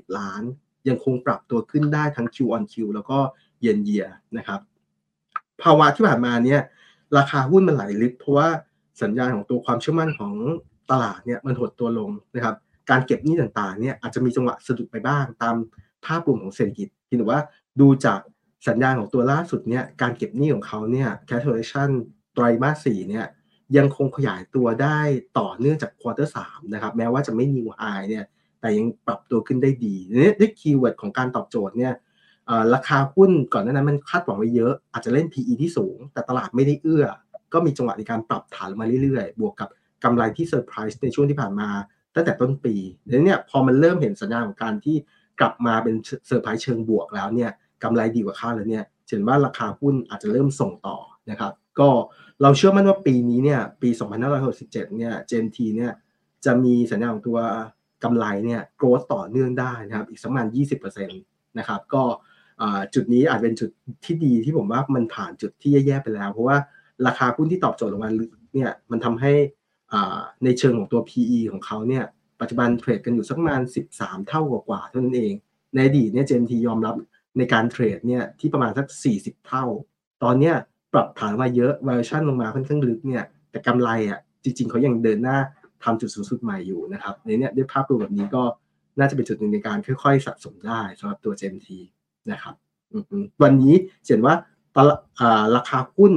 [0.03, 0.43] 540 ล้าน
[0.88, 3.17] ยังคงปรับตัวขึ้นได้ทั้ง Q on Q แล้วก็
[3.61, 4.05] เยนเยีย
[4.38, 4.59] นะครับ
[5.61, 6.61] ภาวะที่ผ่านมาเนี่ย
[7.17, 8.49] ราคาหุ้นมันไหลลึก เพราะว่า
[9.01, 10.34] สัญญาณของตัวความเชื่อมั่นของ
[10.91, 12.55] ตลาดเนี่ยมันหดตัวลงนะครับ
[12.89, 15.55] การเก็บหนี้ต่างๆเนี่ยอาจจะมีจังหวะสะดุดไปบ้าง ตาม
[16.05, 17.39] ภาพรวมของเศรษฐกิจที่ว่า
[17.79, 18.19] ดูจาก
[18.67, 21.89] สัญญาณของตัวล่าสุดเนี่ยการเก็บหนี้ของเขาเนี่ย cash collection
[22.34, 23.25] ไตรมาสสี่เนี่ย
[23.77, 24.99] ยังคงขยายตัวได้
[25.39, 28.25] ต่อเนื่องจาก quarter สามนะครับแม้ว่าจะไม่มีวายเนี่ย
[28.64, 31.93] แต่ยังปรับตัวขึ้นได้ดีเนี่ด้วย keyword ของการตอบโจทย์เนี่ย
[32.74, 37.05] ราคาหุ้นก่อนหน้านั้นมันคาดหวังไว้เยอะ อาจจะเล่น PE ที่สูง แต่ตลาดไม่ได้เอื้อ
[37.53, 39.70] ก็มีจังหวะในการปรับฐานมาเรื่อยๆ บวกกับ
[40.03, 41.70] กำไรที่เซอร์ไพรส์ในช่วงที่ผ่านมา
[42.16, 42.76] ตั้งแต่ต้นปี
[43.07, 44.95] แล้วเนี่ยพอมันเริ่มเห็นสัญญาณของการที่
[45.39, 45.95] กลับมาเป็น
[46.28, 47.51] เซอร์ไพรส์เชิงบวกแล้วเนี่ย
[47.84, 50.97] กำไรดีกว่าคาดแล้วเนี่ยเห็นว่าราคาหุ้นอาจจะเริ่มส่งต่อ
[51.32, 51.89] นะครับ ก็
[52.41, 53.89] เราเชื่อมั่นว่าปีนี้เนี่ยปี
[54.43, 55.91] 2567เนี่ย JMT เนี่ย
[56.45, 57.38] จะมีสัญญาณของตัว
[58.04, 60.47] กำไรเนี่ย growth ต่อเนื่องได้นะครับอีกสักประมาณ
[60.82, 62.04] 20%นะครับก็
[62.93, 63.70] จุดนี้อาจเป็นจุด
[64.06, 66.58] ที่ดีที่ผมว่ามันผ่านจุดที่แย่ๆไปแล้ว เพราะว่า
[67.08, 68.10] ราคาหุ้นที่ตอบโจทย์ลงมา
[68.54, 69.34] เนี่ยมันทำให้
[70.43, 72.04] ในเชิงของตัว PE ของเขาเนี่ย
[72.41, 73.62] ปัจจุบันเทรดกันอยู่สักประมาณ
[73.95, 75.34] 13 เท่ากว่าๆเท่านั้นเอง
[75.74, 76.95] ในอดีตเนี่ย GMT ยอมรับ
[77.38, 78.88] ในการเทรดเนี่ยที่ประมาณสัก
[79.18, 79.66] 40 เท่า
[80.24, 80.56] ตอนเนี้ย
[80.93, 85.38] ปรับฐานมาเยอะ valuation ลงมาค่อนข้างลึกเนี่ยแต่กำไรอะจริงๆเขายังเดินหน้า
[85.84, 88.43] ทำจุดสูงสุดใหม่อยู่นะครับในนี้ด้วยภาพรวมแบบนี้ก็
[88.99, 91.69] น่าจะเป็นจุดหนึ่งในการค่อยๆ สะสมได้สำหรับตัว GMT
[92.31, 92.55] นะครับ
[93.43, 93.75] วันนี้
[94.05, 94.36] เห็นว่า
[95.55, 96.13] ราคาหุ้น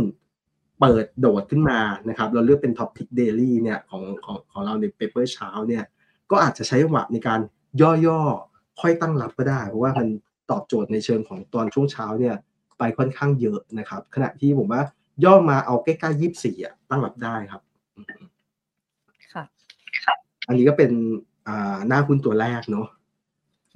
[0.81, 5.85] เปิดโดดขึ้นมานะครับ เราเลือกเป็น topic Daily เนี่ยของของของเราในเปเปอร์เช้าเนี่ย
[6.31, 7.41] ก็อาจจะใช้จังหวะในการ
[8.07, 10.09] ย่อๆ ค่อยตั้งรับก็ได้ เพราะว่ามัน
[10.51, 12.35] ตอบโจทย์ในเชิงของตอนช่วงเช้าเนี่ย
[12.79, 14.83] ไปค่อนข้างเยอะนะครับ ขณะที่ผมว่า
[15.25, 17.63] ย่อมาเอาใกล้ๆยี่สิบสี่อะตั้งรับได้ครับ
[20.47, 20.91] อันนี้ก็เป็น
[21.49, 22.89] อ่าหน้าหุ้นตัวแรกเนาะ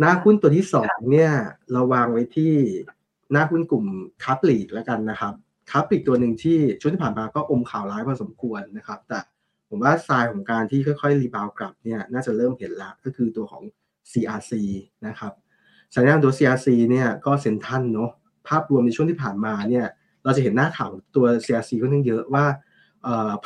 [0.01, 1.33] หน้าหุ้นตัวที่สองเนี่ย
[1.73, 2.53] เราวางไว้ที่
[3.33, 3.87] หน้าหุ้นกลุ่ม
[4.23, 5.35] ค้าปลีกแล้วกันนะครับ
[5.71, 9.21] ค้าปลีกตัวหนึ่งที่ช่วงที่ผ่านมาก็อมข่าวร้ายพอสมควรนะครับ แต่
[9.69, 13.63] ผมว่าทรายของการที่ค่อยๆ rebound กลับเนี่ยน่าจะเริ่มเห็นแล้วก็คือตัวของ
[14.13, 14.53] CRC
[15.07, 15.33] นะครับ
[15.95, 18.11] สัญญาณตัว CRC เนี่ยก็เซ็นทรัลเนาะ
[18.49, 19.87] ภาพรวมในช่วงที่ผ่านมาเนี่ย
[20.25, 22.45] เราจะเห็นหน้าข่าวตัว CRC ก็ทั้งเยอะว่า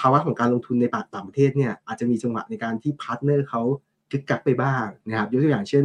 [0.00, 3.62] ภาวะของการลงทุนในต่างประเทศเนี่ยอาจจะมีจังหวะในการที่ partner เขา
[4.10, 5.84] กึกกักไปบ้างนะครับยกตัวอย่างเช่น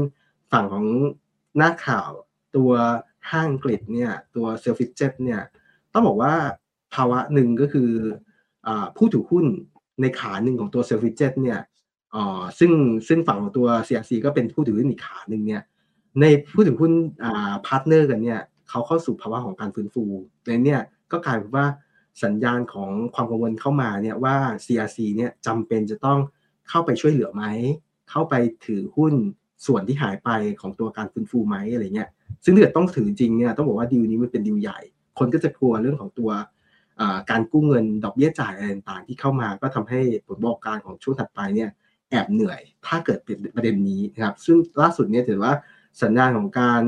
[0.51, 0.86] ฝั่งของ
[1.57, 2.09] หน้าข่าว
[2.55, 2.72] ตัว
[3.32, 5.41] ห้างอังกฤษเนี่ยตัว Selfridges เนี่ย
[5.93, 6.34] ต้องบอกว่า
[6.95, 7.89] ภาวะหนึ่งก็คือ
[8.67, 9.45] อผู้ถือหุ้น
[10.01, 11.59] ในขาหนึ่งของตัว Selfridges เนี่ย
[12.59, 12.72] ซึ่ง
[13.07, 15.61] ซึ่งฝั่งของตัว CRC ก็เป็นผู้ถือหุ้นอีกขาหนึ่งเนี่ย
[16.22, 16.91] ในผู้ถือหุ้น
[17.66, 18.39] partner กันเนี่ย
[18.70, 20.03] เขาเข้าสู่ภาวะของการฟื้นฟู
[20.45, 21.65] ในเนี่ยก็กลายเป็นว่า
[22.24, 26.20] สัญญาณของความกังวลเข้ามาเนี่ยว่า CRC เนี่ยจำเป็นจะต้อง
[26.70, 27.43] เข้าไปช่วยเหลือไหม
[28.09, 28.34] เข้าไป
[28.65, 29.13] ถือหุ้น
[29.65, 30.30] ส่วนที่หายไป
[30.61, 32.09] ของตัวการฟื้นฟูไหมอะไรเงี้ย
[32.43, 34.80] ซึ่งถ้าเกิดต้องถือจริงเนี่ยต้องบอกว่าดีลนี้มันเป็นดีลใหญ่
[35.20, 36.32] คนก็จะกลัวเรื่องของตัว
[37.30, 41.70] การกู้เงินดอกเบี้ยจ่ายอะไรต่างๆที่เข้ามาก็ทำให้ผลประกอบการของช่วงถัดไปเนี่ย
[42.09, 45.53] แอบเหนื่อยถ้าเกิดเป็นประเด็นนี้นะครับ ซึ่งล่าสุดเนี่ยถือว่า
[46.03, 46.82] สัญญาณของการ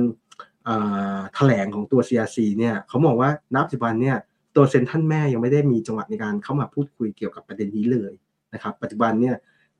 [1.33, 4.17] แถลงของตัว CRC เนี่ยเขามองว่านับปัจจุบันเนี่ย
[4.55, 8.11] ตัวเซ็นทรัลแม่ยังไม่ได้มีจังหวะในการเข้ามาพูดคุยเกี่ยวกับประเด็นนี้เลย
[8.53, 9.35] นะครับ ปัจจุบันเนี่ย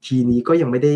[0.06, 0.94] ทีนี้ก็ยังไม่ได้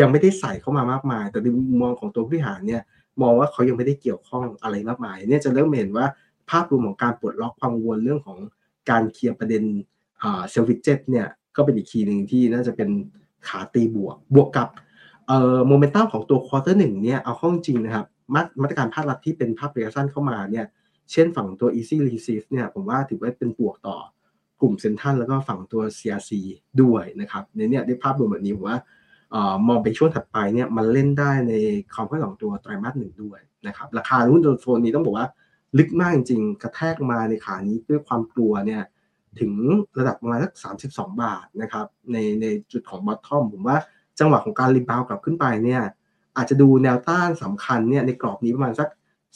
[0.00, 2.82] ยังไม่ได้ใส่เข้ามามากมาย แต่ในมุมมองของตัวผู้บริหารเนี่ย
[3.22, 6.06] มองว่าเขายังไม่ได้เกี่ยวข้องอะไรมากมายเนี่ยจะเริ่มเห็นว่า
[6.50, 8.38] ภาพรวมของการปลดล็อกความกังวลเรื่องของ
[8.90, 9.62] การเคลียร์ประเด็น
[10.20, 12.90] Selfridges เนี่ยก็เป็นอีก key หนึ่งที่น่าจะเป็น
[13.48, 14.68] catalyst บวก บวกกับ
[15.66, 18.06] โมเมนตัมของตัว quarter หนึ่งเนี่ยเอาเข้าจริงนะครับ
[18.62, 20.66] มาตรการภาครัฐที่เป็นภาพระยะสั้นเข้ามาเนี่ย
[21.12, 23.96] เช่นฝั่งตัว easy receive เนี่ยผมว่าถือว่าเป็นบวกต่อ
[24.60, 26.30] กลุ่มเซ็นทัลแล้วก็ฝั่งตัว CRC
[26.82, 28.78] ด้วยนะครับในเนี่ยได้ภาพรวมแบบนี้ผมว่า
[29.68, 31.52] มองไปช่วงถัดไปเนี่ยมันเล่นได้ใน
[31.94, 35.26] ความคาดหวังตัวไตรมาสหนึ่งด้วยนะครับราคาหุ้นโซนนี้ต้องบอกว่า
[35.78, 38.82] ลึกมากจริงๆ กระแทกมาในขานี้ด้วยความกลัวเนี่ย
[39.40, 39.52] ถึง
[39.98, 40.52] ระดับประมาณสัก
[40.86, 43.76] 32 บาทนะครับในในจุดของบอททอมผมว่า
[44.18, 45.82] จังหวะของการรีบาวกลับขึ้นไปเนี่ย
[46.36, 48.88] อาจจะดูแนวต้านสำคัญเนี่ยในกรอบนี้ประมาณสัก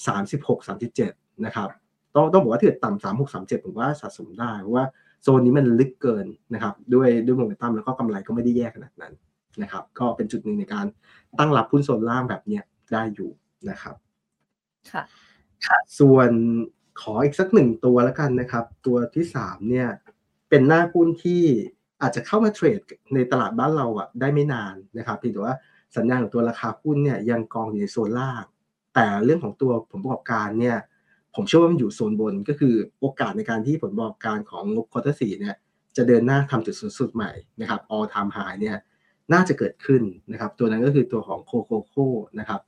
[0.07, 1.69] 36 37 นะครับ
[2.15, 4.85] ต้องต้องบอกว่าถ้าเกิดต่ำสามหกสามเจ็ดผมว่าสะสมได้เพราะว่า
[5.23, 9.13] โซนนี้มันลึกเกินนะครับด้วยด้วยโมเมนตัมแล้วก็กำไรก็ไม่ได้แย่ขนาดนั้น
[9.63, 10.87] นะครับก็เป็นจุดหนึ่งในการ
[11.39, 12.63] ตั้งรับหุ้นโซนล่างแบบเนี้ย
[12.93, 13.31] ได้อยู่
[13.71, 13.95] นะครับ
[14.93, 15.03] ค่ะ
[15.99, 16.31] ส่วน
[17.01, 19.89] ขออีกสักหนึ่งตัวแล้วกันนะครับ ตัวที่สามเนี่ย
[20.49, 21.43] เป็นหน้าหุ้นที่
[22.03, 22.81] อาจจะเข้ามาเทรด
[23.15, 25.55] ในตลาดบ้านเราอะได้ไม่นานนะครับเพียงแต่ว่า
[25.97, 28.45] สัญญาณของตัวราคาหุ้นเนี่ยยังกองอยู่ในโซนล่าง
[28.95, 30.77] แต่เรื่องของตัวผลประกอบการเนี่ย
[31.35, 35.57] ผมเชื่อว่ามันอยู่โซนบนก็คือโอกาสในการที่ผลประกอบการของงบควอเตอร์สี่เนี่ย
[35.97, 37.31] จะเดินหน้าทำจุดสูงสุดใหม่
[37.61, 38.77] นะครับ all time high เนี่ย
[39.33, 41.95] น่าจะเกิดขึ้นนะครับ ตัวนั้นก็คือตัวของโคโคโค
[42.39, 42.61] นะครับ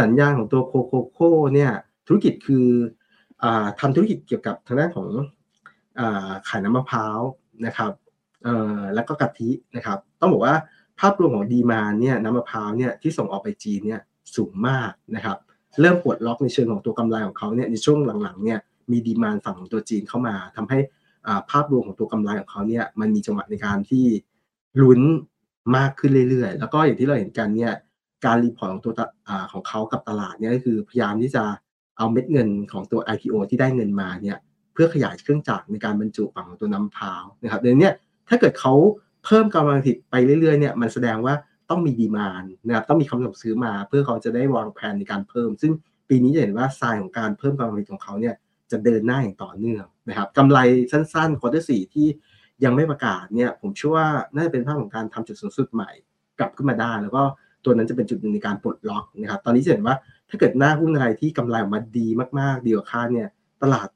[0.00, 1.18] สัญญาณของตัวโคโคโค
[1.54, 1.70] เนี่ย
[2.06, 2.66] ธุรกิจคือ
[3.42, 3.44] อ
[3.80, 5.08] ทำธุรกิจเกี่ยวกับทางด้านของ
[5.98, 6.02] อ
[6.48, 7.20] ขายน้ำมะพร้าว
[7.66, 7.92] นะครับ
[8.94, 10.56] แล้วก็กะทินะครับ ต้องบอกว่า
[11.00, 14.00] ภาพรวมของ demand เนี่ยน้ำมะพร้าวเนี่ยที่ส่งออกไปจีนเนี่ย
[14.36, 15.38] สูงมากนะครับ
[15.80, 18.58] เริ่มปลดล็อกในเชิงของตัวกำไรของเขาเนี่ยในช่วงหลังๆเนี่ย
[18.90, 20.78] มี demand ฝั่งของตัวจีนเข้ามาทำให้
[21.50, 24.06] ภาพรวมของตัวกำไรของเขาเนี่ยมันมีจังหวะในการที่
[24.82, 25.00] ลุ้น
[25.76, 27.72] มากขึ้นเรื่อยๆ แล้วก็อย่างที่เราเห็นกันเนี่ย
[28.24, 28.92] การ report ของตัว
[29.52, 31.44] ของเขากับตลาดเนี่ยก็คือพยายามที่จะ
[31.96, 34.38] เอาเม็ดเงินของตัว IPO ที่ได้เงินมาเนี่ย
[34.72, 37.90] เพื่อขยายเครื่องจักรในการบรรจุฝั่งของตัวน้ำพาวนะครับเดี๋ยวนี้
[38.28, 38.74] ถ้าเกิดเขา
[39.24, 41.34] เพิ่มกำลังผลิตไปเรื่อยๆเนี่ยมันแสดงว่า
[41.72, 45.72] ต้องมีดีมานนะครับต้องมีคำสั่งซื้อมาเพื่อเขาจะได้วางแผนในการเพิ่ม ซึ่ง
[46.08, 48.34] ปีนี้จะเห็นว่าทรายของการเพิ่มกำลังผลิตของเขาเนี่ย
[48.70, 50.58] จะเดินหน้าอย่างต่อเนื่องนะครับกำไร
[50.92, 52.06] สั้นๆควอเตอร์สี่ที่
[52.64, 55.90] ยังไม่ประกาศเนี่ยผมเชื่อว่าน่าจะเป็นภาพของการทำจุดสูงสุดใหม่
[56.38, 57.22] กลับขึ้นมาได้ แล้วก็
[57.64, 59.96] ตัวนั้นจะเป็นจุดหนึ่งในการปลดล็อกนะครับตอนนี้จะเห็นว่า
[60.30, 62.08] ถ้าเกิดหน้าหุ้นอะไรที่กำไรออกมาดี
[62.38, 63.28] มากๆ ดีกว่าคาดเนี่ย
[63.62, 63.88] ตลาด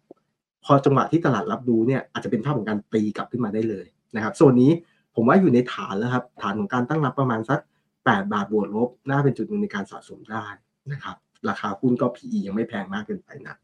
[0.64, 4.70] พอจังหวะที่ตลาดรับดูเนี่ยอาจจะเป็นภาพของการตีกลับขึ้นมาได้เลยนะครับส่วนนี้
[5.16, 7.60] ผมว่าอยู่ในฐานแล้วครับ ฐานของการตั้งรับประมาณสัก
[7.94, 10.46] 8 บาทบวกลบ น่าเป็นจุดหนึ่งในการสะสมได้
[10.92, 11.16] นะครับ
[11.48, 13.56] ราคาหุ้นก็ PE ยังไม่แพงมากเกินไปนะ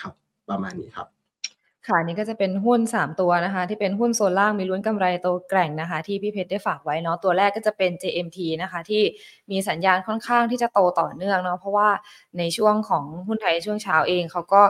[0.00, 0.12] ครับ
[0.48, 1.08] ประมาณนี้ครับ
[1.88, 9.02] ค่ะนี่ก็จะเป็นหุ้น 3 ตัวนะคะ ที่เป็นหุ้นโซนล่างมีลุ้นกำไรโตแกร่งนะคะ ที่พี่เพชรได้ฝากไว้เนาะตัวแรกก็จะเป็น JMT นะคะ ที่
[9.50, 11.88] มีสัญญาณค่อนข้างที่จะโตต่อเนื่องเนาะเพราะว่า
[12.38, 14.62] ในช่วงของหุ้นไทยช่วงเช้าเองเขาก็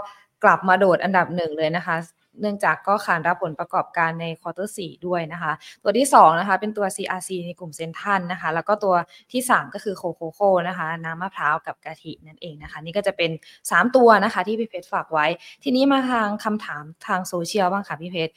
[0.45, 1.97] กลับมาโดดอันดับหนึ่งเลยนะคะ
[2.41, 8.95] เนื่องจากก็ขานรับผลประกอบการใน quarter สี่ด้วยนะคะ ตัวที่2นะคะเป็นตัว CRC ในกลุ่มเซ็นทรัลนะคะ แล้วก็ตัว
[9.33, 13.31] ที่ 3 ก็คือ COCOCO นะคะ น้ำมะพร้าวกับกะทินั่นเองนะคะ นี่ก็จะเป็น
[13.63, 15.27] 3 ตัวนะคะที่พี่เพชรฝากไว้
[15.63, 18.33] ทีนี้มาทางคำถามทางโซเชียลบ้างค่ะพี่เพชร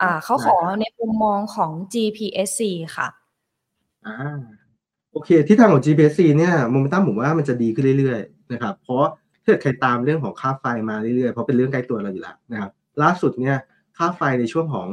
[0.00, 2.60] อ่าเขาขอในมุมมองของ GPSC
[2.96, 3.08] ค่ะ
[4.06, 4.40] อ่า
[5.12, 9.04] โอเคที่ทางของ GPSC เนี่ยโมเมนตัมผมว่ามันจะดีขึ้นเรื่อยๆนะครับเพราะ
[9.44, 12.70] ถ้าใครตามเรื่องของค่าไฟมาเรื่อยๆเพราะเป็นเรื่องใกล้ตัวเราอยู่แล้วนะครับ
[13.02, 13.56] ล่าสุดเนี่ย
[13.96, 14.88] ค่าไฟในช่วงของ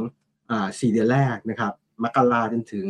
[0.80, 2.88] สี่เดือนแรกนะครับมกราจนถึง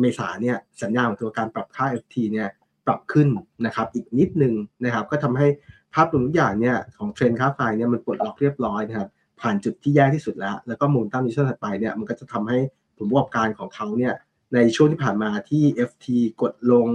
[0.00, 2.48] เมษาเนี่ยสัญญาของตัวการปรับค่า FT เนี่ย
[2.86, 3.28] ปรับขึ้น
[3.66, 4.54] นะครับอีกนิดนึง
[4.84, 5.46] นะครับก็ทำให้
[5.94, 9.08] ภาพรวมทุกอย่างเนี่ยของเทรนค่าไฟเนี่ยมันปลดล็อกเรียบร้อยนะครับ
[9.40, 12.58] ผ่านจุดที่แย่ที่สุดแล้ว แล้วก็มูลตั้งในช่วงถัดไปเนี่ยมันก็จะทำให้
[12.96, 14.14] ผลประกอบการของเขาเนี่ย
[14.54, 16.06] ในช่วงที่ผ่านมาที่ FT
[16.42, 16.86] กดลง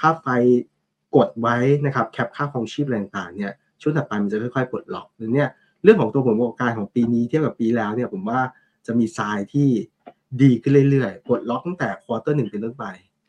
[0.00, 0.26] ค่าไฟ
[1.16, 1.56] กดไว้
[1.86, 5.48] นะครับ cap ค่าครองชีพอะไรต่างเนี่ยช่วงถัดไปมันจะค่อยๆปลดล็อกหรือเนี่ย
[5.84, 8.40] เรื่องของตัวผลประกอบการของปีนี้เทียบกับปีแล้วเนี่ยผมว่า
[8.86, 9.68] จะมีทรายที่
[10.42, 12.84] ดีขึ้นเรื่อยๆปลดล็อกตั้งแต่ quarter หนึ่งเป็นต้นไป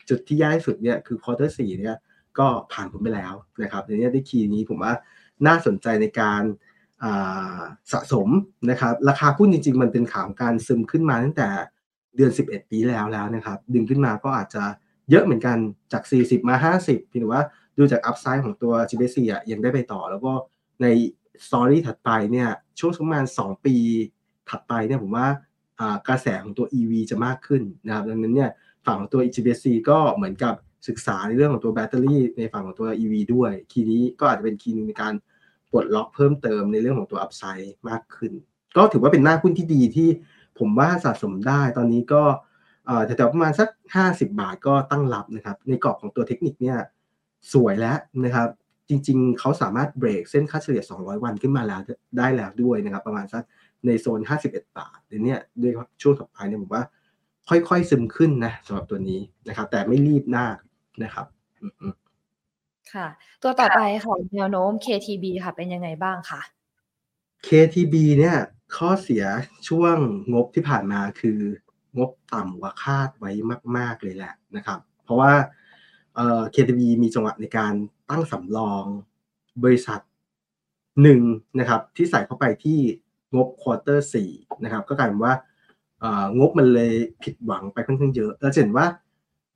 [0.10, 1.98] จุดที่ยากที่สุดเนี่ยคือ quarter สี่เนี่ย
[2.40, 4.94] ก็ผ่านพ้นไปแล้วนะครับในนี้ได้ key นี้ผมว่า
[5.48, 6.44] น่าสนใจในการ
[7.92, 8.28] สะสม
[8.70, 11.50] นะครับราคาหุ้นจริง ๆ มันเป็นข่าวการซึมขึ้นมาตั้งแต่
[12.16, 14.64] เดือน 11 ปีแล้วแล้วนะครับดึงขึ้นมาก็อาจจะ
[15.10, 15.58] เยอะเหมือนกัน
[15.94, 17.44] จาก 40 มา 50พียงแต่ว่า
[17.78, 20.32] ดูจากอัพไซด์ของตัว GBC อะยังได้ไปต่อ แล้วก็
[20.82, 20.88] ใน
[21.48, 23.76] สตอรี่ถัดไปเนี่ยช่วงประมาณ 2 ปี
[24.50, 25.28] ถัดไปเนี่ยผมว่า
[26.08, 28.50] กระแสของตัว EV จะมากขึ้นนะครับดังนั้นเนี่ย
[28.86, 30.56] ฝั่งของตัว HBC ก็เหมือนกับ
[30.88, 35.14] ศึกษาในเรื่องของตัวแบตเตอรี่ในฝั่งของตัว EV ด้วย key นี้ก็อาจจะเป็น key นึงในการ
[35.72, 38.32] ปลดล็อกเพิ่มเติมในเรื่องของตัว upside มากขึ้น
[38.78, 40.10] ก็ถือว่าเป็นหน้าหุ้นที่ดีที่
[40.60, 42.24] ผมว่าสะสมได้ตอนนี้ก็
[43.06, 43.70] แถวๆประมาณสัก
[44.04, 46.78] 50 บาทก็ตั้งรับนะครับ ในกรอบของตัวเทคนิคเนี่ย
[47.54, 48.50] สวยแล้วนะครับ
[48.90, 51.82] จริง ๆ เขาสามารถเบรกเส้นค่าเฉลี่ย 200 วันขึ้นมาแล้ว
[52.18, 53.44] ได้แล้วด้วยนะครับ ประมาณสัก
[53.86, 56.84] ในโซน 51 บาทเดี๋ยวนี้ด้วยช่วงต่อไปเนี่ยผมว่า
[57.50, 60.46] ค่อยๆซึมขึ้นนะสำหรับตัวนี้นะครับ แต่ไม่รีบหน้า
[61.04, 61.26] นะครับ
[62.94, 63.08] ค่ะ
[63.44, 66.42] ตัวต่อไปค่ะแนวโน้ม KTB ค่ะ เป็นยังไงบ้างคะ
[67.48, 68.38] KTB เนี่ย
[68.78, 69.24] ข้อเสีย
[69.68, 69.96] ช่วง
[70.34, 71.40] งบที่ผ่านมาคือ
[71.98, 73.32] งบต่ำกว่าคาดไว้
[73.78, 75.32] มาก ๆ เลยแหละนะครับ เพราะว่า
[76.16, 77.74] เอ่อ KTB มีจังหวะในการ
[78.10, 78.84] ตั้งสำรอง
[79.64, 80.00] บริษัท
[81.02, 81.22] หนึ่ง
[81.60, 82.80] นะครับที่ใส่เข้าไปที่
[83.36, 84.30] งบควอเตอร์สี่
[84.64, 85.34] นะครับก็กลายเป็นว่า
[86.40, 86.94] งบมันเลย
[87.24, 88.86] ผิดหวังไปค่อนข้างเยอะเราเห็นว่า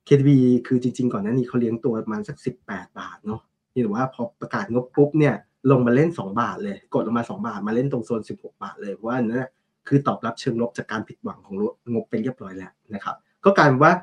[0.08, 0.30] KTB
[0.68, 2.38] คือจริง ๆ ก่อนหน้านี้เขาเลี้ยงตัวประมาณสัก
[2.68, 3.42] 18 บาทเนาะ
[3.74, 5.36] นี่แต่ว่าพอประกาศงบปุ๊บเนี่ย
[5.72, 9.46] ลงมาเล่น 2 บาทเลย กดลงมา 2 บาทมาเล่นตรงโซน 16 บาทเลยเพราะว่านั่น
[9.88, 11.56] คือตอบรับเชิงลบจากการผิดหวังของ
[11.94, 13.94] งบเป็นเรียบร้อยแล้วนะครับ ก็กลายเป็นว่า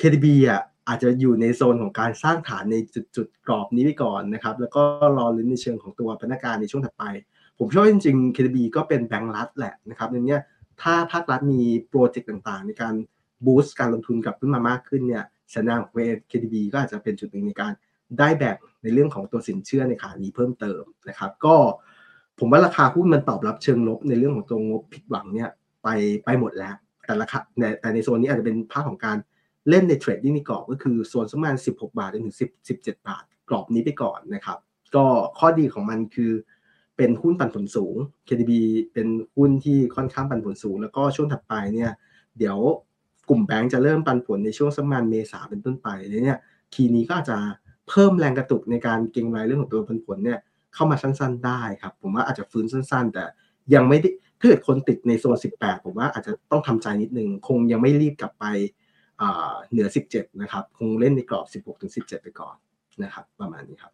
[0.00, 2.76] KDB อะ อาจจะอยู่ในโซนของการสร้างฐานใน
[3.16, 4.82] จุดๆกรอบนี้ไปก่อนนะครับ แล้วก็
[5.18, 7.04] รอลุ้นในเชิงของตัวพนักงานในช่วงถัดไป
[7.58, 10.38] ผมเชื่อว่าจริงๆ KDB ก็เป็นแบงก์รัฐแหละนะครับในนี้
[10.82, 12.94] ถ้าภาครัฐมีโปรเจกต์ต่างๆ ในการ
[13.46, 15.24] บูสต์การลงทุนกลับขึ้นมามากขึ้นเนี่ย
[15.54, 15.92] สัญญาณของ
[16.30, 17.72] KDB ก็อาจจะเป็นจุดหนึ่งในการ
[18.18, 21.56] ได้แบ่งในเรื่องของตัวสินเชื่อในขานี้เพิ่มเติมนะครับ ก็
[22.38, 25.50] ผมว่าราคาหุ้นมันตอบรับเชิงลบในเรื่องของตัวงบผิดหวังเนี่ย
[25.82, 25.88] ไป
[26.24, 26.74] ไปหมดแล้ว
[27.04, 27.38] แต่ราคา
[27.80, 29.16] แต่ในโซนนี้อาจจะเป็นภาพของการ
[29.68, 34.58] เล่นในเทรดดิ้งในกรอบก็คือโซนประมาณ16 บาทจนถึง10 17 บาท กรอบนี้ไปก่อนนะครับ
[34.94, 35.04] ก็
[35.38, 36.32] ข้อดีของมันคือ
[36.96, 37.96] เป็นหุ้นปันผลสูง
[38.28, 38.52] KDB
[38.92, 41.90] เป็นหุ้นที่ค่อนข้างปันผลสูง แล้วก็ช่วงถัดไปเนี่ย
[42.38, 42.58] เดี๋ยว
[43.28, 45.88] กลุ่มแบงก์จะเริ่มปันผลในช่วงสักประมาณเมษาเป็นต้นไป
[46.24, 46.38] เนี่ย
[46.74, 47.38] คีนี้ก็อาจจะ
[47.88, 50.38] เพิ่มแรงกระตุกในการเก็งรายเรื่องของตัวปันผลเนี่ย
[50.74, 53.24] เข้ามาสั้น ๆ ได้ครับ ผมว่าอาจจะฟื้นสั้น ๆ แต่
[53.74, 54.08] ยังไม่ได้
[54.40, 58.44] ถ้าเกิดคนติดในโซน 18 ผมว่าอาจจะต้องทำใจนิดนึง คงยังไม่รีบกลับไป
[59.70, 62.56] เหนือ 17 นะครับ คงเล่นในกรอบ 16 ถึง 17 ไปก่อน
[63.02, 63.92] นะครับ ประมาณนี้ครับ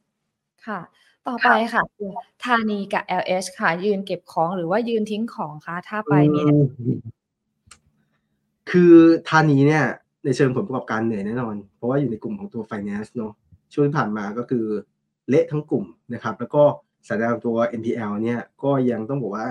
[0.67, 0.81] ค่ะ
[1.27, 1.83] ต่อไปค่ะ
[2.45, 6.43] ธานีกับ LH ค่ะ ยืนเก็บของหรือว่ายืนทิ้งของคะ ถ้าไปมี
[8.71, 8.95] คือ
[9.29, 9.85] ธานีเนี่ย
[10.25, 13.33] ในเชิงผลประกอบการเหนื่อยแน่นอน เพราะว่าอยู่ในกลุ่มของตัว finance เนาะ
[13.73, 14.65] ช่วงที่ผ่านมาก็คือ
[15.29, 16.63] เละทั้งกลุ่มนะครับ แล้วก็
[17.09, 19.47] สัญญาณตัว NPL เนี่ย ก็ยังต้องบอกว่า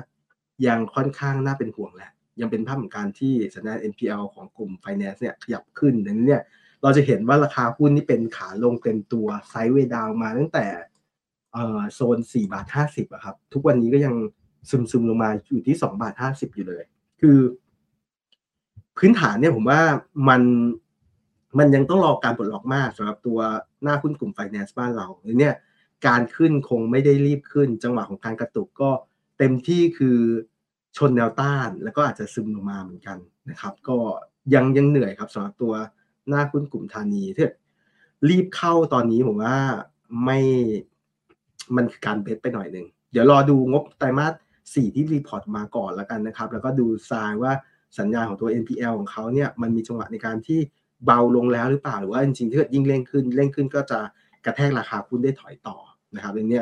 [0.67, 2.11] ยังค่อนข้างน่าเป็นห่วงแหละ
[2.41, 6.43] ยังเป็นภาพของการที่สัญญาณ NPL ของกลุ่ม finance เนี่ยขยับขึ้นดังนั้นเนี่ย
[6.83, 10.65] เราจะเห็นว่าราคาหุ้นนี่เป็นขาลงเต็มตัวไซด์เวดาวมาตั้งแต่
[11.93, 14.15] โซน4บาท50อะครับ ทุกวันนี้ก็ยัง
[14.69, 16.83] ซึมซึมลงมาอยู่ที่2บาท50 อยู่เลย
[17.21, 17.37] คือ
[18.97, 19.81] พื้นฐานเนี่ยผมว่า
[20.29, 20.41] มัน
[21.57, 23.39] มันยังต้องรอการปลดล็อกมากสำหรับตัว
[23.83, 25.07] หน้าหุ้นกลุ่ม finance บ้านเรา
[25.39, 25.55] เนี่ย
[26.07, 28.89] การขึ้นคงไม่ได้รีบขึ้น จังหวะของการกระตุกก็
[29.37, 30.19] เต็มที่คือ
[30.97, 33.17] ชนแนวต้านแล้วก็อาจจะซึมลงมาเหมือนกัน
[33.49, 33.97] นะครับ ก็
[34.53, 35.73] ยังยังเหนื่อยครับสำหรับตัว
[36.27, 37.49] หน้าหุ้นกลุ่มธานีถ้า
[38.29, 39.57] รีบเข้าตอนนี้ผมว่า
[40.23, 40.39] ไม่
[41.75, 44.33] มันคือการ bet ไปหน่อยหนึ่งเดี๋ยวรอดูงบไตรมาส
[44.73, 47.51] สี่ที่ report มาก่อนแล้วกันนะครับ แล้วก็ดูทรายว่า
[47.99, 50.59] สัญญาณของตัว NPL ของเขาเนี่ยมันมีจังหวะในการที่
[51.05, 53.99] เบาลงแล้วหรือเปล่าหรือว่าจริงๆถ้าเกิดยิ่งเร่งขึ้นเร่งขึ้นก็จะ
[54.45, 55.77] กระแทกราคาหุ้นได้ถอยต่อ
[56.15, 56.61] นะครับเรื่องนี้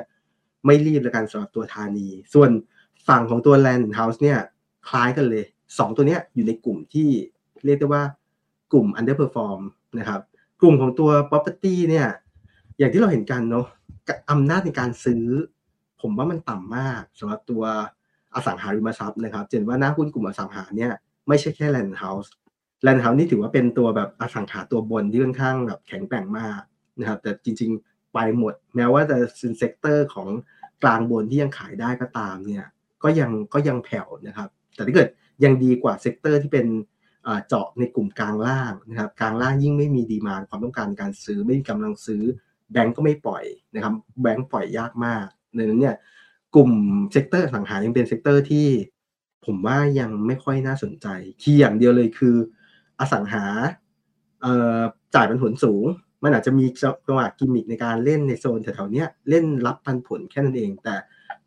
[0.65, 2.49] ไม่รีบแล้วกันสำหรับตัวธานี ส่วน
[3.07, 4.39] ฝั่งของตัว Land House เนี่ย
[4.87, 7.09] คล้ายกันเลย 2 ตัวเนี้ยอยู่ในกลุ่มที่
[7.65, 8.03] เรียกได้ว่า
[8.71, 9.61] กลุ่ม underperform
[9.99, 10.21] นะครับ
[10.61, 12.07] กลุ่มของตัว property เนี่ย
[12.77, 13.65] อย่างที่เราเห็นกันเนาะ
[14.31, 15.25] อำนาจในการซื้อ
[16.01, 17.63] ผมว่ามันต่ำมากสำหรับตัว
[18.35, 20.91] อสังหาริมทรัพย์นะครับเห็นว่าหน้าหุ้นกลุ่มอสังหาเนี่ย
[21.27, 22.29] ไม่ใช่แค่ Land House
[22.85, 26.61] Land House นี่ถือว่าเป็นตัวแบบอสังหาตัวบนที่ค่อนข้างแบบแข็งแกร่งมาก
[26.99, 30.29] นะครับแต่จริงๆ ไปหมด แม้ว่าจะเป็น sector ของ
[30.83, 32.65] กลางบนที่ยังขายได้ก็ตามเนี่ย
[33.03, 35.09] ก็ยังก็ยังแผ่วนะครับ แต่ถ้าเกิด
[35.43, 36.67] ยังดีกว่า sector ที่เป็น
[37.47, 42.23] เจาะในกลุ่มกลางล่างนะครับกลางล่างยิ่งไม่มี demand ความต้องการการซื้อไม่มีกำลังซื้อ
[42.71, 43.43] แบงก์ก็ไม่ปล่อย
[43.75, 45.25] นะครับแบงก์ปล่อยยากมาก
[45.57, 45.95] ดังนั้นเนี่ย
[46.55, 46.71] กลุ่ม
[47.11, 48.67] sector อสังหายังเป็น sector ที่
[49.45, 51.07] ผมว่ายังไม่ค่อยน่าสนใจ
[51.41, 52.35] key อย่างเดียวเลยคือ
[52.99, 53.45] อสังหา
[55.15, 55.85] จ่ายปันผลสูง
[56.23, 56.65] มันอาจจะมี
[57.07, 60.95] จังหวะกิมมิคในการเล่นในโซนแถวๆนี้เล่นรับปันผลแค่นั้นเอง แต่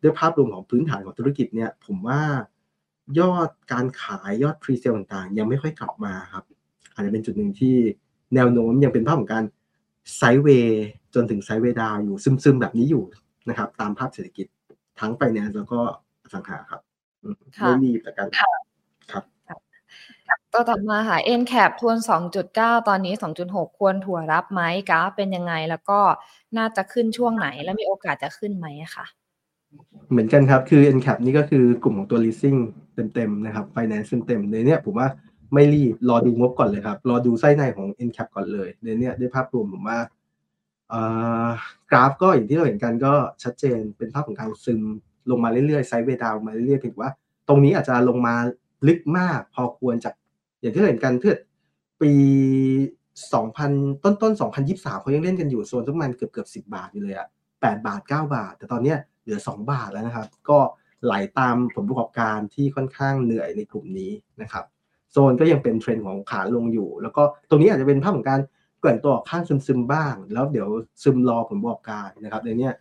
[0.01, 2.21] ด้วยภาพรวมของพื้นฐานของธุรกิจเนี่ย ผมว่า
[3.19, 6.43] ยอดการขายยอด presale ต่างๆ ยังไม่ค่อยกลับมาครับ
[6.93, 7.75] อาจจะเป็นจุดหนึ่งที่
[8.35, 9.43] แนวโน้มยังเป็นภาพของการ
[10.17, 13.03] sideway จนถึง sideway down อยู่ซึมๆแบบนี้อยู่
[13.49, 14.47] นะครับ ตามภาพเศรษฐกิจ
[14.99, 15.79] ทั้งไปเนี่ยแล้วก็
[16.33, 16.81] สังหาครับ
[17.59, 18.27] ไม่รีบแต่กัน
[19.11, 19.23] ครับ
[20.53, 21.97] ตัวต่อมาค่ะ n cap ทวน
[22.41, 23.13] 2.9 ตอนนี้
[23.45, 25.99] 2.6 ควรถั่วรับไหมกราฟเป็นยังไงแล้วก็
[26.57, 29.05] น่าจะขึ้นช่วงไหน แล้วมีโอกาสจะขึ้นไหมค่ะ
[30.11, 32.59] เหมือนกันครับ คือ n cap นี่ก็คือกลุ่มของตัว leasing
[32.95, 35.07] เต็มๆนะครับ finance เต็มๆในนี้ผมว่า
[35.53, 39.99] ไม่รีบรอดูงบก่อนเลยครับ รอดูไส้ในของ n cap ก่อนเลยในเนี้ด้วยภาพรวมผมว่า
[41.91, 43.13] กราฟก็อย่างที่เราเห็นกันก็
[43.43, 44.81] ชัดเจนเป็นภาพของการซึม
[45.29, 47.11] ลงมาเรื่อยๆไซด์เวดาวมาเรื่อยๆเพียงว่า
[47.47, 48.35] ตรงนี้อาจจะลงมา
[48.87, 50.13] ลึกมากพอควรจาก
[50.61, 51.35] อย่างที่เห็นกันเพื่อ
[52.01, 52.11] ปี
[53.23, 54.33] 2000 ต้นต้น
[54.67, 60.59] 2023เขายังเล่นกันอยู่โซนประมาณเกือบเกือบ10 บาทอยู่เลยอะ8บาท 9 บาท แต่ตอนเนี้เห ลือ 2 บาทแล้วนะครับ ก็
[61.05, 64.11] ไหลาตามผลประกอบการที่ค่อนข้างเหนื่อยในกลุ่มนี้
[64.41, 64.65] นะครับ
[65.11, 68.39] โซนก็ยังเป็นเทรนด์ของขาลงอยู่ แล้วก็ตรงนี้อาจจะเป็นภาพของการ
[68.81, 70.69] แกว่งตัวข้างซึมๆบ้าง แล้วเดี๋ยว
[71.03, 72.71] ซึมรอผลประกอบการนะครับในนี้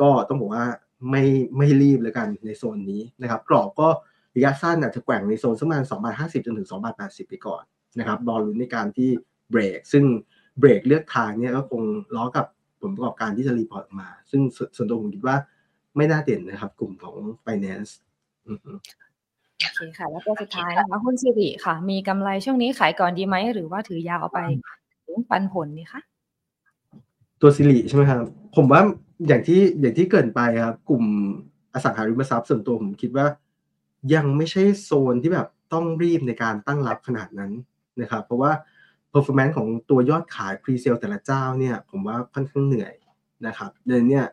[0.00, 0.64] ก็ต้องบอกว่า
[1.10, 1.24] ไม่
[1.56, 3.88] ไม่รีบเลยกันในโซนนี้นะครับ กรอบก็
[4.36, 7.62] ระยะสั้นอาจจะแกว่งในโซนสักประมาณ2บาท50 จนถึง2บาท80 ไปก่อน
[7.98, 9.10] นะครับรอลุ้นในการที่
[9.50, 10.04] เบรก ซึ่ง
[10.58, 11.82] เบรกเลือกทางเนี่ยก็คง
[12.16, 12.46] ล้อกับ
[12.80, 14.42] ผลประกอบการที่จะ report มา ซึ่ง
[14.76, 15.36] ส่วนตัวผมคิดว่า
[15.96, 17.90] ไม่น่าเด่นนะครับ กลุ่มของ finance
[18.48, 18.72] อือฮึ
[19.60, 24.40] โอเคค่ะ แล้วตัวสุดท้ายนะคะหุ้นสิริค่ะ มีกำไรช่วงนี้ขายก่อนดีไหม หรือว่าถือยาวเอาไป
[25.06, 26.00] ถึงปันผลดีคะ
[27.40, 28.20] ตัวสิริใช่ไหมครับ
[28.56, 28.80] ผมว่า
[29.26, 31.04] อย่างที่อย่างที่เกรินไปครับ กลุ่ม
[31.72, 33.26] อสังหาริมทรัพย์ส่วนตัวผมคิดว่า
[34.14, 37.52] ยังไม่ใช่โซนที่แบบต้องรีบในการตั้งรับขนาดนั้น
[38.00, 38.52] นะครับ เพราะว่า
[39.12, 42.94] performance ของตัวยอดขาย pre sale แต่ละเจ้าเนี่ย ผมว่าค่อนข้างเหนื่อย
[43.46, 44.24] นะครับเดือนเนี่ย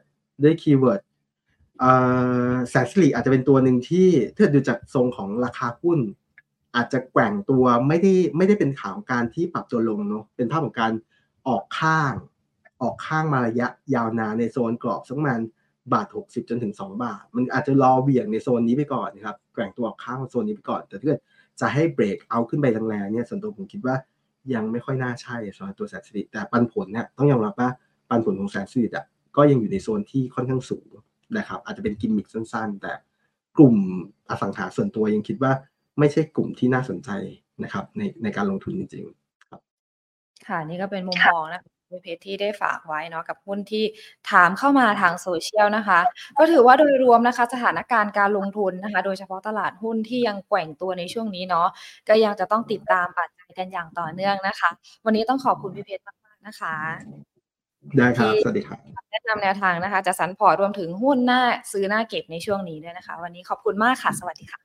[0.44, 1.02] ด้วย keyword
[2.70, 6.00] แสนสิริอาจจะเป็นตัวหนึ่งที่ถ้าดูจากทรงของราคาหุ้น
[6.76, 10.94] อาจจะแกว่งตัวไม่ได้ไม่ได้เป็นข่าวของการที่ปรับตัวลงเนาะเป็นภาพของการ
[11.48, 12.14] ออกข้าง
[12.82, 15.42] ออกข้างมาระยะยาวนานในโซนกรอบสักประมาณ
[15.94, 21.20] บาท 60 จนถึง 2 บาท มันอาจจะรอเหวี่ยงในโซนนี้ไปก่อนนะครับแกว่งตัวออกข้างโซนนี้ไปก่อน แต่ถ้าเกิด
[21.60, 23.96] จะให้เบรกเอาขึ้นไปแรงๆเนี่ยส่วนตัวผมคิดว่า
[24.54, 27.70] ยังไม่ค่อยน่าใช่สำหรับตัวแสนสิริแต่ปันผลเนี่ยต้องยอมรับว่า
[28.10, 29.06] ปันผลของแสนสิริอะ
[29.38, 30.90] ก็ยังอยู่ในโซนที่ค่อนข้างสูง
[31.38, 32.94] นะครับ อาจจะเป็นกิมมิคสั้น ๆ แต่
[33.58, 33.76] กลุ่ม
[34.30, 35.52] อสังหาส่วนตัวยังคิดว่า
[36.00, 37.10] ไม่ใช่กลุ่มที่น่าสนใจ
[37.64, 39.62] นะครับ ในในการลงทุนจริง ๆ ครับ
[40.48, 43.84] ค่ะนี่ก็เป็นมุมมองนะคุณเพชรที่ได้ฝากไว้เนาะกับหุ้นที่
[44.32, 46.00] ถามเข้ามาทางโซเชียลนะคะ
[46.38, 51.68] ก็ถือว่าโดยรวมนะคะ สถานการณ์การลงทุนนะคะ โดยเฉพาะตลาดหุ้นที่ยังแกว่งตัวในช่วงนี้เนาะ
[52.10, 54.70] ก็ยังจะต้องติดตามปัจจัยกันอย่างต่อเนื่องนะคะ
[55.06, 56.76] วันนี้ต้องขอบคุณพี่เพชรมากๆนะคะ
[57.98, 58.80] ได้ครับ สวัสดีครับ
[59.12, 64.60] แนะนำแนวทางนะคะจัดสรรพอร์ตรวมถึงหุ้นหน้าซื้อหน้าเก็บในช่วงนี้ด้วยนะคะ วันนี้ขอบคุณมากค่ะ สวัสดีค่ะ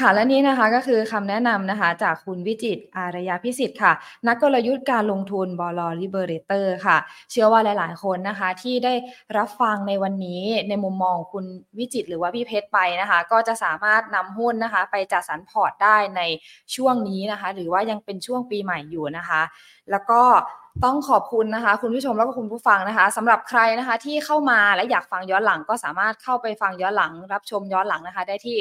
[0.00, 3.92] ค่ะและนี้นะคะก็คือคำแนะนำนะคะจากคุณวิจิตร อารยะพิศิษฐค่ะ
[4.26, 5.80] นักกลยุทธ์การลงทุนบล.
[6.00, 6.96] Liberator ค่ะ
[7.30, 8.94] เชื่อว่าหลาย ๆ คนนะคะที่ได้
[9.36, 11.44] รับฟังในวันนี้ในมุมมองคุณ
[11.78, 16.22] วิจิตหรือว่าพี่เพชรไปนะคะ ก็จะสามารถนำหุ้นนะคะ ไปจัดสรรพอร์ตได้ใน
[16.74, 19.42] ช่วงนี้นะคะ หรือว่ายังเป็นช่วงปีใหม่อยู่นะคะ
[19.90, 20.22] แล้วก็
[20.84, 28.58] ต้องขอบคุณนะคะ คุณผู้ชมแล้วก็คุณผู้ฟังนะคะสำหรับใครนะคะที่เข้ามาและอยากฟังย้อนหลังก็สามารถเข้าไปฟังย้อนหลัง รับชมย้อนหลังนะคะ ได้ที่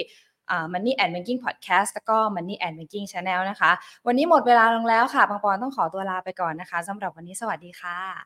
[0.73, 3.71] Money and Banking Podcast แล้วก็ Money and Banking Channel นะคะ
[4.07, 8.25] วันนี้หมดเวลาลงแล้วค่ะปังปอนต้องขอตัวลาไปก่อนนะคะสำหรับวันนี้สวัสดีค่ะ